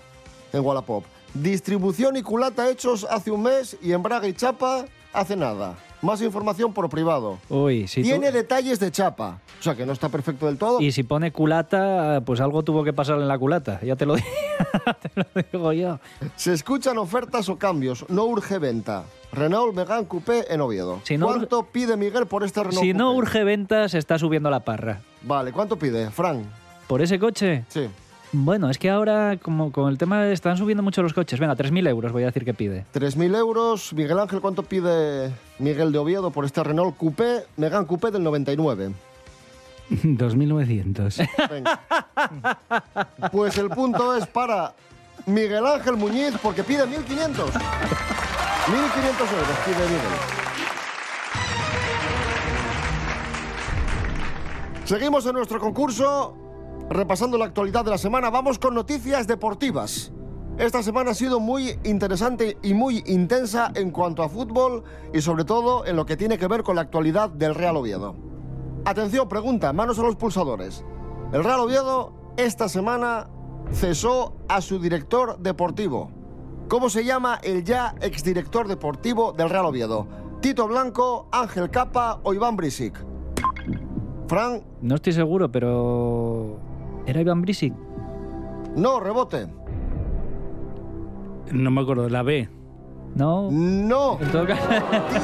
en 0.52 0.60
Wallapop. 0.64 1.04
Distribución 1.34 2.16
y 2.16 2.22
culata 2.22 2.68
hechos 2.68 3.06
hace 3.08 3.30
un 3.30 3.42
mes 3.42 3.76
y 3.82 3.92
embrague 3.92 4.28
y 4.28 4.32
chapa 4.32 4.86
hace 5.12 5.36
nada. 5.36 5.76
Más 6.06 6.22
información 6.22 6.72
por 6.72 6.88
privado. 6.88 7.38
Uy, 7.48 7.88
si 7.88 8.00
tú- 8.02 8.08
Tiene 8.08 8.30
detalles 8.30 8.78
de 8.78 8.90
chapa. 8.92 9.40
O 9.58 9.62
sea, 9.62 9.74
que 9.74 9.84
no 9.84 9.92
está 9.92 10.08
perfecto 10.08 10.46
del 10.46 10.56
todo. 10.56 10.80
Y 10.80 10.92
si 10.92 11.02
pone 11.02 11.32
culata, 11.32 12.22
pues 12.24 12.40
algo 12.40 12.62
tuvo 12.62 12.84
que 12.84 12.92
pasar 12.92 13.18
en 13.18 13.26
la 13.26 13.36
culata. 13.38 13.80
Ya 13.82 13.96
te 13.96 14.06
lo, 14.06 14.14
digo, 14.16 14.26
te 15.02 15.10
lo 15.14 15.42
digo 15.52 15.72
yo. 15.72 15.98
Se 16.36 16.52
escuchan 16.52 16.96
ofertas 16.98 17.48
o 17.48 17.56
cambios. 17.58 18.04
No 18.08 18.24
urge 18.26 18.58
venta. 18.58 19.04
Renault 19.32 19.74
Megane 19.74 20.06
Coupé 20.06 20.44
en 20.52 20.60
Oviedo. 20.60 21.00
no 21.18 21.26
¿Cuánto 21.26 21.64
pide 21.66 21.96
Miguel 21.96 22.26
por 22.26 22.44
este 22.44 22.62
Renault 22.62 22.80
Si 22.80 22.94
no 22.94 23.12
urge 23.12 23.42
venta, 23.44 23.88
se 23.88 23.98
está 23.98 24.18
subiendo 24.18 24.48
la 24.48 24.60
parra. 24.60 25.00
Vale, 25.22 25.52
¿cuánto 25.52 25.76
pide? 25.76 26.10
Fran. 26.10 26.44
¿Por 26.86 27.02
ese 27.02 27.18
coche? 27.18 27.64
Sí. 27.68 27.88
Bueno, 28.38 28.68
es 28.68 28.76
que 28.76 28.90
ahora, 28.90 29.38
como 29.40 29.72
con 29.72 29.88
el 29.88 29.96
tema, 29.96 30.20
de- 30.22 30.34
están 30.34 30.58
subiendo 30.58 30.82
mucho 30.82 31.02
los 31.02 31.14
coches. 31.14 31.40
Venga, 31.40 31.56
3.000 31.56 31.88
euros 31.88 32.12
voy 32.12 32.24
a 32.24 32.26
decir 32.26 32.44
que 32.44 32.52
pide. 32.52 32.84
3.000 32.92 33.34
euros. 33.34 33.94
Miguel 33.94 34.18
Ángel, 34.18 34.42
¿cuánto 34.42 34.62
pide 34.62 35.32
Miguel 35.58 35.90
de 35.90 35.96
Oviedo 35.98 36.30
por 36.30 36.44
este 36.44 36.62
Renault 36.62 36.98
Coupé, 36.98 37.44
Megane 37.56 37.86
Coupé 37.86 38.10
del 38.10 38.22
99? 38.22 38.92
2.900. 39.90 41.26
Venga. 41.50 41.80
Pues 43.32 43.56
el 43.56 43.70
punto 43.70 44.14
es 44.14 44.26
para 44.26 44.74
Miguel 45.24 45.64
Ángel 45.66 45.96
Muñiz 45.96 46.34
porque 46.42 46.62
pide 46.62 46.84
1.500. 46.84 46.88
1.500 46.88 47.56
euros 49.32 49.56
pide 49.64 49.86
Miguel. 49.86 50.02
Seguimos 54.84 55.24
en 55.26 55.32
nuestro 55.32 55.58
concurso, 55.58 56.36
repasando 56.90 57.38
la 57.38 57.46
actualidad 57.46 57.84
de 57.84 57.90
la 57.90 57.98
semana. 57.98 58.30
Vamos 58.30 58.58
con 58.58 58.74
noticias 58.74 59.26
deportivas. 59.26 60.12
Esta 60.58 60.82
semana 60.82 61.10
ha 61.10 61.14
sido 61.14 61.38
muy 61.38 61.78
interesante 61.84 62.56
y 62.62 62.72
muy 62.72 63.02
intensa 63.06 63.70
en 63.74 63.90
cuanto 63.90 64.22
a 64.22 64.28
fútbol 64.28 64.84
y 65.12 65.20
sobre 65.20 65.44
todo 65.44 65.84
en 65.84 65.96
lo 65.96 66.06
que 66.06 66.16
tiene 66.16 66.38
que 66.38 66.46
ver 66.46 66.62
con 66.62 66.76
la 66.76 66.82
actualidad 66.82 67.28
del 67.28 67.54
Real 67.54 67.76
Oviedo. 67.76 68.16
Atención, 68.86 69.28
pregunta, 69.28 69.72
manos 69.74 69.98
a 69.98 70.02
los 70.02 70.16
pulsadores. 70.16 70.82
El 71.32 71.44
Real 71.44 71.60
Oviedo 71.60 72.14
esta 72.38 72.68
semana 72.68 73.28
cesó 73.72 74.36
a 74.48 74.60
su 74.60 74.78
director 74.78 75.38
deportivo. 75.38 76.10
¿Cómo 76.68 76.88
se 76.88 77.04
llama 77.04 77.38
el 77.42 77.62
ya 77.62 77.94
exdirector 78.00 78.66
deportivo 78.66 79.32
del 79.32 79.50
Real 79.50 79.66
Oviedo? 79.66 80.06
¿Tito 80.40 80.66
Blanco, 80.66 81.28
Ángel 81.32 81.70
Capa 81.70 82.20
o 82.22 82.32
Iván 82.32 82.56
Brisic? 82.56 82.94
Fran, 84.26 84.62
No 84.80 84.94
estoy 84.96 85.12
seguro, 85.12 85.50
pero... 85.50 86.58
¿Era 87.06 87.20
Iván 87.20 87.42
Brisic? 87.42 87.74
no, 88.76 89.00
rebote. 89.00 89.46
No 91.52 91.70
me 91.70 91.80
acuerdo, 91.80 92.08
la 92.08 92.22
B. 92.22 92.48
No. 93.14 93.48
No. 93.50 94.18
En 94.20 94.30
todo 94.32 94.46
caso- 94.46 94.68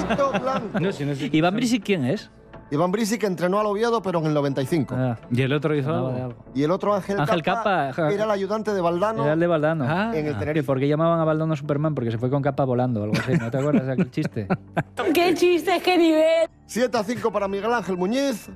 Tito 0.09 0.31
Blanco. 0.41 0.81
No, 0.81 0.93
si 0.93 1.05
no 1.05 1.15
sé- 1.15 1.29
¿Iván 1.33 1.55
Brisic 1.57 1.83
quién 1.85 2.05
es? 2.05 2.31
Iván 2.71 2.91
Brisic 2.91 3.23
entrenó 3.25 3.61
al 3.61 3.67
Oviedo, 3.67 4.01
pero 4.01 4.21
en 4.21 4.27
el 4.27 4.33
95. 4.35 4.97
¿Y 5.31 5.43
el 5.43 5.53
otro 5.53 5.75
hizo 5.77 5.93
algo? 5.93 6.35
Y 6.55 6.63
el 6.63 6.71
otro 6.71 6.95
Ángel, 6.95 7.21
Ángel 7.21 7.43
Capa, 7.43 7.91
era 8.11 8.25
el 8.25 8.31
ayudante 8.31 8.73
de 8.73 8.81
Valdano. 8.81 9.25
Era 9.25 9.35
el 9.35 9.41
de 9.41 9.47
Valdano. 9.47 9.85
Ah, 9.87 10.11
En 10.15 10.27
el 10.27 10.39
Tenerife. 10.39 10.55
Que 10.61 10.63
¿Por 10.63 10.79
qué 10.79 10.89
llamaban 10.89 11.21
a 11.21 11.25
Valdano 11.25 11.55
Superman? 11.55 11.95
Porque 11.95 12.11
se 12.11 12.17
fue 12.17 12.31
con 12.31 12.41
capa 12.41 12.65
volando 12.65 13.01
o 13.01 13.05
algo 13.05 13.17
así. 13.19 13.33
¿No 13.35 13.51
te 13.51 13.59
acuerdas 13.59 13.85
de 13.87 13.93
aquel 13.93 14.11
chiste? 14.11 14.49
¡Qué 15.15 15.35
chiste, 15.35 15.83
qué 15.85 15.99
nivel! 15.99 16.49
7 16.65 16.97
a 16.97 17.05
5 17.05 17.31
para 17.31 17.47
Miguel 17.47 17.75
Ángel 17.75 17.99
Muñiz. 17.99 18.49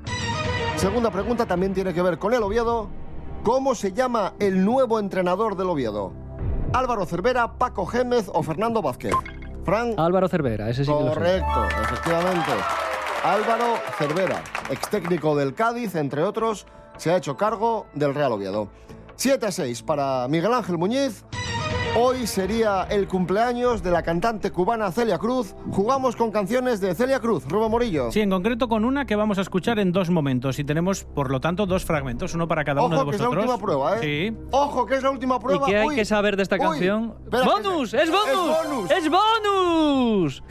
Segunda 0.77 1.11
pregunta 1.11 1.45
también 1.45 1.75
tiene 1.75 1.93
que 1.93 2.01
ver 2.01 2.17
con 2.19 2.33
el 2.33 2.43
Oviedo. 2.43 2.89
¿Cómo 3.43 3.75
se 3.75 3.93
llama 3.93 4.35
el 4.39 4.65
nuevo 4.65 4.99
entrenador 4.99 5.57
del 5.57 5.69
Oviedo? 5.69 6.13
¿Álvaro 6.73 7.07
Cervera, 7.07 7.59
Paco 7.59 7.87
Gémez 7.87 8.29
o 8.33 8.43
Fernando 8.43 8.83
Vázquez? 8.83 9.15
Fran. 9.65 9.95
Álvaro 9.99 10.29
Cervera, 10.29 10.69
ese 10.69 10.85
sí 10.85 10.93
que 10.93 11.05
lo. 11.05 11.09
Correcto, 11.11 11.65
efectivamente. 11.83 12.53
Álvaro 13.25 13.75
Cervera, 13.99 14.43
ex 14.71 14.89
técnico 14.89 15.35
del 15.37 15.55
Cádiz, 15.55 15.95
entre 15.95 16.23
otros, 16.23 16.67
se 16.97 17.11
ha 17.11 17.17
hecho 17.17 17.37
cargo 17.37 17.87
del 17.95 18.15
Real 18.15 18.33
Oviedo. 18.33 18.69
7 19.17 19.47
a 19.47 19.53
6 19.53 19.83
para 19.83 20.29
Miguel 20.29 20.53
Ángel 20.53 20.79
Muñiz. 20.79 21.25
Hoy 21.99 22.27
sería 22.27 22.83
el 22.91 23.09
cumpleaños 23.09 23.83
de 23.83 23.91
la 23.91 24.03
cantante 24.03 24.51
cubana 24.51 24.93
Celia 24.93 25.19
Cruz. 25.19 25.55
Jugamos 25.71 26.15
con 26.15 26.31
canciones 26.31 26.81
de 26.81 26.95
Celia 26.95 27.21
Cruz, 27.21 27.45
Rubén 27.49 27.71
Morillo. 27.71 28.13
Sí, 28.13 28.21
en 28.21 28.29
concreto 28.31 28.69
con 28.69 28.85
una 28.85 29.07
que 29.07 29.17
vamos 29.17 29.39
a 29.39 29.41
escuchar 29.41 29.79
en 29.79 29.93
dos 29.93 30.11
momentos 30.11 30.59
y 30.59 30.65
tenemos, 30.65 31.05
por 31.05 31.31
lo 31.31 31.41
tanto, 31.41 31.65
dos 31.65 31.85
fragmentos, 31.85 32.35
uno 32.35 32.47
para 32.49 32.65
cada 32.65 32.83
uno 32.83 32.97
de 32.97 33.03
Ojo, 33.03 33.11
que 33.11 33.17
es 33.17 33.23
la 33.23 33.29
vosotros. 33.29 33.45
última 33.51 33.65
prueba, 33.65 33.97
¿eh? 33.97 34.01
Sí. 34.31 34.37
Ojo, 34.51 34.85
que 34.87 34.97
es 34.97 35.03
la 35.03 35.11
última 35.11 35.37
¿Y 35.37 35.41
prueba. 35.41 35.67
qué 35.67 35.77
hay 35.79 35.89
Uy, 35.89 35.95
que 35.95 36.05
saber 36.05 36.37
de 36.37 36.43
esta 36.43 36.57
uy, 36.57 36.61
canción? 36.63 37.15
espera, 37.25 37.45
¡Bonus! 37.45 37.91
que- 37.93 38.03
¡Es 38.03 38.11
bonus! 38.11 38.31
¡Es 38.31 38.69
bonus! 38.69 38.91
¡Es 38.91 39.11
bonus! 39.11 40.43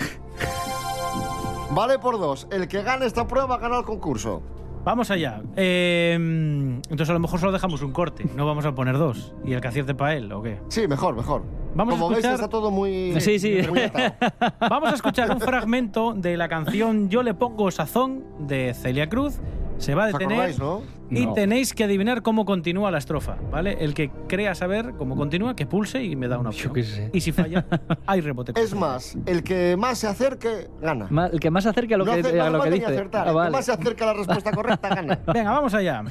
Vale 1.71 1.99
por 1.99 2.17
dos. 2.19 2.47
El 2.51 2.67
que 2.67 2.81
gane 2.81 3.05
esta 3.05 3.27
prueba 3.27 3.57
gana 3.57 3.77
el 3.79 3.85
concurso. 3.85 4.41
Vamos 4.85 5.09
allá. 5.11 5.41
Eh, 5.55 6.13
entonces 6.15 7.09
a 7.09 7.13
lo 7.13 7.19
mejor 7.19 7.39
solo 7.39 7.51
dejamos 7.51 7.81
un 7.81 7.91
corte, 7.91 8.23
no 8.35 8.45
vamos 8.45 8.65
a 8.65 8.75
poner 8.75 8.97
dos. 8.97 9.33
¿Y 9.43 9.53
el 9.53 9.59
que 9.61 9.67
acierte 9.67 9.95
para 9.95 10.13
él 10.15 10.31
o 10.31 10.43
qué? 10.43 10.59
Sí, 10.69 10.87
mejor, 10.87 11.15
mejor. 11.15 11.41
Vamos 11.73 11.95
a 11.95 11.97
Como 11.97 12.09
veis, 12.09 12.19
escuchar- 12.23 12.35
está 12.35 12.47
todo 12.49 12.69
muy... 12.71 13.19
Sí, 13.19 13.39
sí. 13.39 13.57
muy. 13.67 13.79
Vamos 14.61 14.91
a 14.91 14.95
escuchar 14.95 15.29
un 15.31 15.41
fragmento 15.41 16.13
de 16.13 16.37
la 16.37 16.47
canción 16.47 17.09
Yo 17.09 17.21
le 17.21 17.33
pongo 17.33 17.69
sazón 17.69 18.23
de 18.47 18.73
Celia 18.73 19.09
Cruz 19.09 19.39
Se 19.77 19.93
va 19.93 20.05
a 20.05 20.07
¿Os 20.07 20.13
detener 20.13 20.37
acordáis, 20.51 20.59
no? 20.59 20.81
y 21.11 21.25
No. 21.25 21.33
tenéis 21.33 21.73
que 21.73 21.83
adivinar 21.83 22.21
cómo 22.21 22.45
continúa 22.45 22.89
la 22.91 22.97
estrofa, 22.97 23.35
¿vale? 23.51 23.77
El 23.81 23.93
que 23.93 24.09
crea 24.27 24.55
saber 24.55 24.93
cómo 24.97 25.15
continúa, 25.17 25.55
que 25.55 25.65
pulse 25.65 26.03
y 26.03 26.15
me 26.15 26.27
da 26.27 26.37
una 26.39 26.49
opción. 26.49 26.73
qué 26.73 26.83
sé. 26.83 27.09
Y 27.13 27.21
si 27.21 27.31
falla, 27.31 27.65
hay 28.07 28.21
rebote. 28.21 28.53
Es 28.59 28.73
más, 28.73 29.17
el 29.25 29.43
que 29.43 29.75
más 29.77 29.99
se 29.99 30.07
acerque, 30.07 30.69
gana. 30.81 31.07
Ma- 31.09 31.27
El 31.27 31.39
que 31.39 31.51
más 31.51 31.63
se 31.63 31.69
acerque 31.71 31.93
a 31.93 31.97
lo 31.97 32.05
no 32.05 32.13
que, 32.13 32.19
hace- 32.21 32.39
a 32.39 32.49
lo 32.49 32.61
que 32.61 32.71
dice. 32.71 32.85
acertar. 32.85 33.27
Ah, 33.27 33.31
El 33.31 33.45
que 33.45 33.51
más 33.51 33.65
se 33.65 33.71
acerque 33.73 34.03
a 34.03 34.07
la 34.07 34.13
respuesta 34.13 34.51
correcta, 34.51 34.89
gana. 34.89 35.19
Venga, 35.33 35.51
vamos 35.51 35.73
allá. 35.73 36.03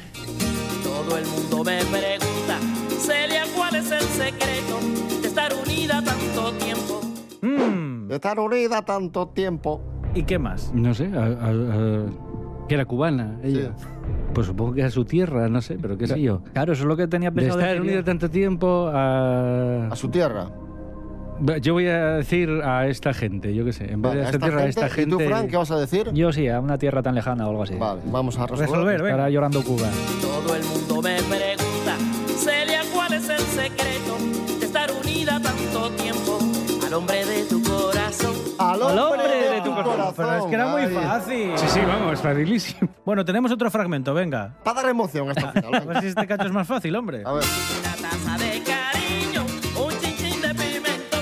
Todo 0.83 1.16
el 1.18 1.27
mundo 1.27 1.64
me 1.64 1.79
pregunta, 1.85 2.59
Celia, 2.98 3.44
¿cuál 3.57 3.77
es 3.77 3.90
el 3.90 4.00
secreto 4.03 4.79
de 5.22 5.27
estar 5.27 5.53
unida 5.55 6.03
tanto 6.05 6.53
tiempo? 6.53 7.00
Mm, 7.42 8.09
De 8.09 8.14
estar 8.16 8.38
unida 8.38 8.83
tanto 8.83 9.29
tiempo. 9.29 9.81
¿Y 10.14 10.22
qué 10.22 10.38
más? 10.38 10.72
No 10.74 10.94
sé, 10.94 11.11
a- 11.14 11.24
a- 11.24 11.29
a- 11.50 12.07
que 12.68 12.74
era 12.74 12.85
cubana 12.85 13.38
ella. 13.42 13.72
Pues 14.33 14.46
supongo 14.46 14.74
que 14.74 14.83
a 14.83 14.90
su 14.90 15.05
tierra, 15.05 15.48
no 15.48 15.61
sé, 15.61 15.79
pero 15.81 15.96
qué 15.96 16.07
sé 16.07 16.20
yo. 16.20 16.42
Claro, 16.53 16.72
eso 16.72 16.83
es 16.83 16.88
lo 16.88 16.96
que 16.96 17.07
tenía 17.07 17.31
De 17.31 17.37
pensado 17.37 17.61
estar 17.61 17.70
decir 17.70 17.83
unida 17.83 17.96
yo. 17.96 18.05
tanto 18.05 18.31
tiempo 18.31 18.90
a... 18.92 19.88
A 19.88 19.96
su 19.96 20.09
tierra. 20.09 20.50
Yo 21.61 21.72
voy 21.72 21.88
a 21.88 22.16
decir 22.16 22.48
a 22.62 22.87
esta 22.87 23.12
gente, 23.12 23.53
yo 23.55 23.64
qué 23.64 23.72
sé. 23.72 23.90
En 23.92 24.00
vez 24.03 24.11
Vale, 24.11 24.20
de 24.20 24.27
a 24.27 24.31
esta 24.31 24.37
esta 24.37 24.46
tierra, 24.46 24.62
a 24.62 24.68
esta 24.68 24.88
gente. 24.88 25.03
¿Y 25.03 25.11
tú, 25.11 25.18
gente... 25.18 25.35
Fran, 25.35 25.48
qué 25.48 25.57
vas 25.57 25.70
a 25.72 25.79
decir? 25.79 26.11
Yo 26.12 26.33
sí, 26.33 26.48
a 26.48 26.61
una 26.61 26.79
tierra 26.79 27.03
tan 27.03 27.14
lejana 27.14 27.46
o 27.46 27.50
algo 27.50 27.64
así. 27.64 27.74
Vale, 27.74 28.00
vamos 28.07 28.38
a 28.38 28.46
resolver. 28.46 28.70
Resolver. 28.70 29.00
Estará 29.00 29.31
llorando 29.31 29.62
Cuba. 29.62 29.88
Todo 30.20 30.55
el 30.55 30.64
mundo 30.64 31.03
me 31.03 31.16
pregunta, 31.22 31.96
Celia, 32.38 32.83
¿cuál 32.94 33.14
es 33.14 33.29
el 33.29 33.40
secreto 33.40 34.16
de 34.61 34.66
estar 34.66 34.90
unida 34.92 35.40
tanto 35.40 35.90
tiempo 35.90 36.38
al 36.87 36.94
hombre 36.94 37.24
de 37.27 37.42
tu 37.44 37.61
Pero 40.16 40.37
es 40.38 40.44
que 40.46 40.55
era 40.55 40.66
muy 40.68 40.87
fácil. 40.88 41.53
Sí, 41.57 41.66
sí, 41.68 41.81
vamos, 41.87 42.20
facilísimo. 42.20 42.88
Bueno, 43.05 43.24
tenemos 43.24 43.50
otro 43.53 43.70
fragmento, 43.70 44.14
venga. 44.14 44.57
Para 44.64 44.83
dar 44.83 44.90
emoción 44.90 45.29
a 45.31 45.33
esta 45.33 45.53
final. 45.53 45.74
A 45.74 45.79
venga. 45.81 45.92
ver 45.92 46.00
si 46.03 46.09
este 46.09 46.27
cacho 46.27 46.46
es 46.46 46.53
más 46.53 46.66
fácil, 46.66 46.94
hombre. 46.96 47.22
A 47.24 47.33
ver. 47.33 47.44
Una 47.44 48.09
taza 48.09 48.38
de 48.38 48.62
cariño, 48.62 49.42
un 49.85 49.90
chinchín 50.00 50.40
de 50.40 50.48
pimento, 50.55 51.16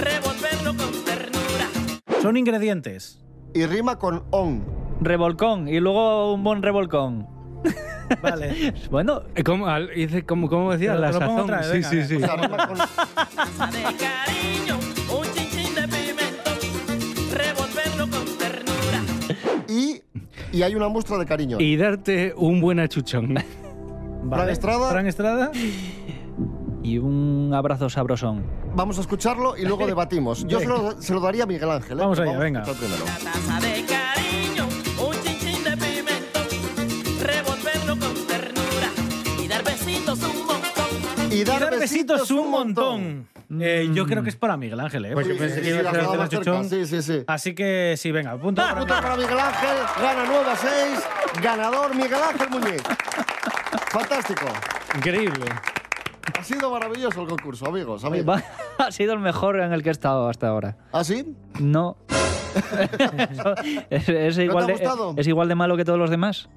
revolverlo 0.00 0.74
con 0.76 1.04
ternura. 1.04 2.20
Son 2.22 2.36
ingredientes. 2.36 3.20
Y 3.54 3.66
rima 3.66 3.98
con 3.98 4.24
on. 4.30 4.64
Revolcón 5.00 5.68
y 5.68 5.80
luego 5.80 6.32
un 6.34 6.42
buen 6.44 6.62
revolcón. 6.62 7.26
Vale. 8.22 8.74
Bueno, 8.90 9.22
Eh, 9.34 9.42
¿Cómo, 9.42 9.66
al- 9.66 9.88
dice, 9.94 10.24
como, 10.26 10.48
¿Cómo 10.48 10.72
decía? 10.72 10.90
Pero 10.90 11.00
La 11.00 11.06
te 11.08 11.14
lo 11.14 11.20
pongo 11.20 11.32
sazón. 11.32 11.54
otra 11.54 11.56
vez, 11.72 11.86
sí, 11.86 11.96
venga, 11.96 12.06
sí, 12.06 12.16
sí. 12.16 12.22
O 12.22 12.26
sea, 12.26 12.36
rima 12.36 12.66
con... 12.68 12.76
Taza 12.78 13.66
de 13.66 13.82
cariño, 13.82 14.78
y 20.54 20.62
hay 20.62 20.74
una 20.74 20.88
muestra 20.88 21.18
de 21.18 21.26
cariño. 21.26 21.58
Y 21.60 21.76
darte 21.76 22.32
un 22.36 22.60
buen 22.60 22.78
achuchón. 22.80 23.34
Vale. 24.24 24.52
Estrada. 24.52 24.90
Fran 24.90 25.06
Estrada. 25.06 25.50
y 26.82 26.98
un 26.98 27.52
abrazo 27.54 27.90
sabrosón. 27.90 28.44
Vamos 28.74 28.98
a 28.98 29.00
escucharlo 29.02 29.56
y 29.56 29.62
luego 29.64 29.86
debatimos. 29.86 30.46
Yo 30.46 30.60
se 30.60 30.66
lo, 30.66 31.00
se 31.02 31.12
lo 31.12 31.20
daría 31.20 31.44
a 31.44 31.46
Miguel 31.46 31.70
Ángel. 31.70 31.98
¿eh? 31.98 32.02
Vamos 32.02 32.18
allá, 32.20 32.38
venga. 32.38 32.62
escuchar 32.62 32.80
primero. 32.88 33.04
Taza 33.04 33.60
de 33.60 33.84
cariño, 33.84 34.68
un 35.06 35.12
chinchín 35.22 35.64
de 35.64 35.76
pimento, 35.76 36.40
revolverlo 37.22 37.98
con 37.98 38.26
ternura 38.26 38.90
y 39.42 39.48
dar 39.48 39.64
besitos 39.64 40.18
un 40.22 40.46
montón. 40.46 41.30
Y 41.32 41.34
Y 41.40 41.44
dar 41.44 41.70
besitos 41.78 42.30
un 42.30 42.50
montón. 42.50 43.26
Eh, 43.60 43.88
yo 43.92 44.06
creo 44.06 44.22
que 44.22 44.30
es 44.30 44.36
para 44.36 44.56
Miguel 44.56 44.80
Ángel, 44.80 45.04
¿eh? 45.06 45.10
Porque 45.14 45.32
Sí, 45.34 45.38
pensé 45.38 45.56
sí, 45.56 45.60
que 45.62 45.68
iba 45.70 45.80
sí, 45.80 45.86
a 45.86 45.92
la 45.92 46.28
ser. 46.28 46.64
Sí, 46.64 46.86
sí, 46.86 47.02
sí. 47.02 47.24
Así 47.26 47.54
que 47.54 47.94
sí, 47.96 48.10
venga, 48.12 48.36
punto 48.36 48.62
para 48.62 48.78
Punto 48.78 48.94
para 48.94 49.16
Miguel 49.16 49.38
Ángel, 49.38 49.76
gana 50.00 50.24
9 50.26 50.50
a 50.50 50.56
6, 50.56 51.42
ganador 51.42 51.94
Miguel 51.94 52.14
Ángel 52.14 52.48
Muñiz. 52.50 52.82
Fantástico. 53.88 54.46
Increíble. 54.96 55.44
Ha 56.38 56.42
sido 56.42 56.70
maravilloso 56.70 57.22
el 57.22 57.28
concurso, 57.28 57.66
amigos. 57.66 58.04
amigos. 58.04 58.28
Va- 58.36 58.44
ha 58.86 58.90
sido 58.90 59.12
el 59.12 59.20
mejor 59.20 59.60
en 59.60 59.72
el 59.72 59.82
que 59.82 59.90
he 59.90 59.92
estado 59.92 60.28
hasta 60.28 60.48
ahora. 60.48 60.76
¿Ah, 60.92 61.04
sí? 61.04 61.34
No. 61.60 61.96
es, 63.90 64.08
es 64.08 64.38
igual 64.38 64.64
ha 64.64 64.66
de, 64.68 64.72
gustado? 64.74 65.14
¿Es 65.16 65.26
igual 65.26 65.48
de 65.48 65.54
malo 65.54 65.76
que 65.76 65.84
todos 65.84 65.98
los 65.98 66.10
demás? 66.10 66.48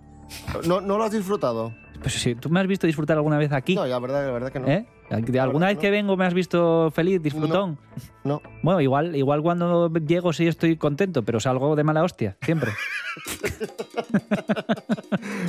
¿No, 0.66 0.82
¿No 0.82 0.98
lo 0.98 1.04
has 1.04 1.12
disfrutado? 1.12 1.74
Pues 2.02 2.14
sí, 2.14 2.36
¿tú 2.36 2.50
me 2.50 2.60
has 2.60 2.68
visto 2.68 2.86
disfrutar 2.86 3.18
alguna 3.18 3.38
vez 3.38 3.52
aquí? 3.52 3.76
No, 3.76 3.88
ya, 3.88 3.98
verdad, 4.00 4.26
la 4.26 4.32
verdad 4.32 4.52
que 4.52 4.60
no. 4.60 4.68
¿Eh? 4.68 4.86
¿Alguna 5.10 5.68
vez 5.68 5.78
que 5.78 5.90
vengo 5.90 6.18
me 6.18 6.26
has 6.26 6.34
visto 6.34 6.92
feliz, 6.92 7.22
disfrutón? 7.22 7.78
No. 8.26 8.42
Bueno, 8.62 8.82
igual, 8.82 9.16
igual 9.16 9.42
cuando 9.42 9.90
llego 9.94 10.34
sí 10.34 10.48
estoy 10.48 10.76
contento, 10.76 11.24
pero 11.24 11.40
salgo 11.40 11.76
de 11.78 11.84
mala 11.86 12.04
hostia, 12.04 12.36
siempre. 12.42 12.74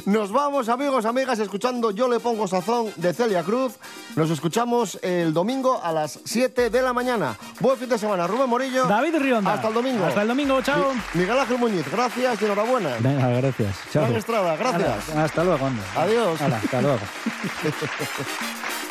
Nos 0.07 0.31
vamos, 0.33 0.69
amigos, 0.69 1.05
amigas, 1.05 1.39
escuchando 1.41 1.91
Yo 1.91 2.09
le 2.09 2.21
pongo 2.21 2.47
sazón 2.47 2.87
de 2.97 3.13
Celia 3.13 3.43
Cruz. 3.43 3.77
Nos 4.17 4.31
escuchamos 4.31 4.99
el 5.03 5.35
domingo 5.35 5.81
a 5.83 5.93
las 5.93 6.21
7 6.25 6.71
de 6.71 6.83
la 6.83 6.93
mañana. 6.93 7.37
Buen 7.61 7.77
fin 7.77 7.89
de 7.89 7.99
semana, 7.99 8.27
Rubén 8.29 8.49
Morillo. 8.49 8.87
David 8.87 9.17
Rionda. 9.19 9.55
Hasta 9.55 9.69
el 9.69 9.75
domingo. 9.75 10.05
Hasta 10.07 10.23
el 10.23 10.29
domingo, 10.29 10.63
chao. 10.63 10.93
Mi- 11.15 11.21
Miguel 11.23 11.39
Ángel 11.39 11.59
Muñiz, 11.59 11.91
gracias 11.91 12.41
y 12.41 12.45
enhorabuena. 12.45 12.91
Venga, 13.01 13.29
gracias. 13.29 13.77
Chao. 13.93 14.07
Estrada, 14.07 14.57
gracias. 14.57 15.09
Hasta 15.17 15.45
luego, 15.45 15.67
anda. 15.67 15.83
Adiós. 15.97 16.41
Hasta 16.41 16.81
luego. 16.81 16.99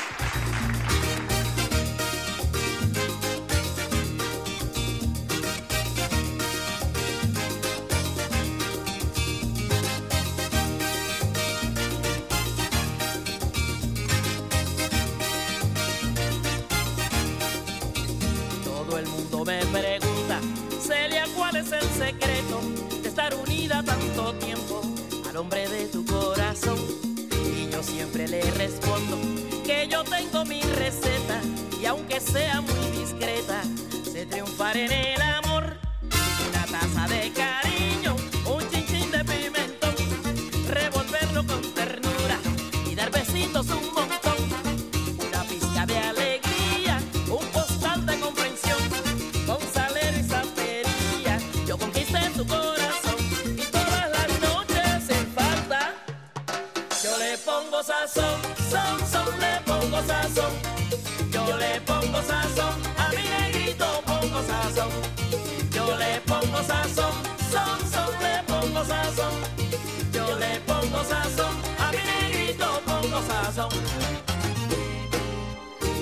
sazón, 58.17 58.39
son, 58.71 58.99
son, 59.11 59.39
le 59.39 59.61
pongo 59.65 60.01
sazón. 60.03 60.53
Yo 61.31 61.57
le 61.57 61.81
pongo 61.81 62.21
sazón, 62.21 62.75
a 62.97 63.09
mi 63.09 63.23
negrito 63.29 63.85
pongo 64.05 64.41
sazón. 64.43 64.89
Yo 65.71 65.97
le 65.97 66.21
pongo 66.21 66.63
sazón, 66.63 67.13
son, 67.51 67.79
son, 67.91 68.11
le 68.23 68.43
pongo 68.47 68.83
sazón. 68.85 69.33
Yo 70.13 70.37
le 70.37 70.59
pongo 70.61 71.03
sazón, 71.03 71.55
a 71.79 71.91
mi 71.91 71.97
negrito 71.97 72.81
pongo 72.85 73.21
sazón. 73.27 73.69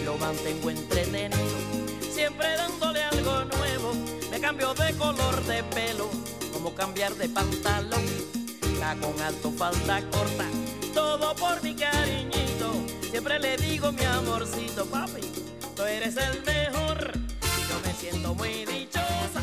Lo 0.05 0.17
mantengo 0.17 0.69
entretenido, 0.69 1.37
siempre 2.13 2.47
dándole 2.55 3.03
algo 3.03 3.45
nuevo. 3.45 3.93
Me 4.31 4.39
cambio 4.39 4.73
de 4.73 4.93
color 4.95 5.43
de 5.43 5.63
pelo, 5.63 6.09
como 6.53 6.73
cambiar 6.73 7.13
de 7.15 7.27
pantalón. 7.29 8.05
La 8.79 8.95
con 8.95 9.19
alto, 9.21 9.51
falta 9.51 10.01
corta, 10.11 10.45
todo 10.95 11.35
por 11.35 11.61
mi 11.61 11.75
cariñito. 11.75 12.71
Siempre 13.11 13.37
le 13.37 13.57
digo 13.57 13.91
mi 13.91 14.03
amorcito, 14.03 14.85
papi, 14.85 15.21
tú 15.75 15.83
eres 15.83 16.15
el 16.17 16.41
mejor. 16.43 17.11
Yo 17.69 17.75
me 17.85 17.93
siento 17.93 18.33
muy 18.33 18.65
dichosa. 18.65 19.41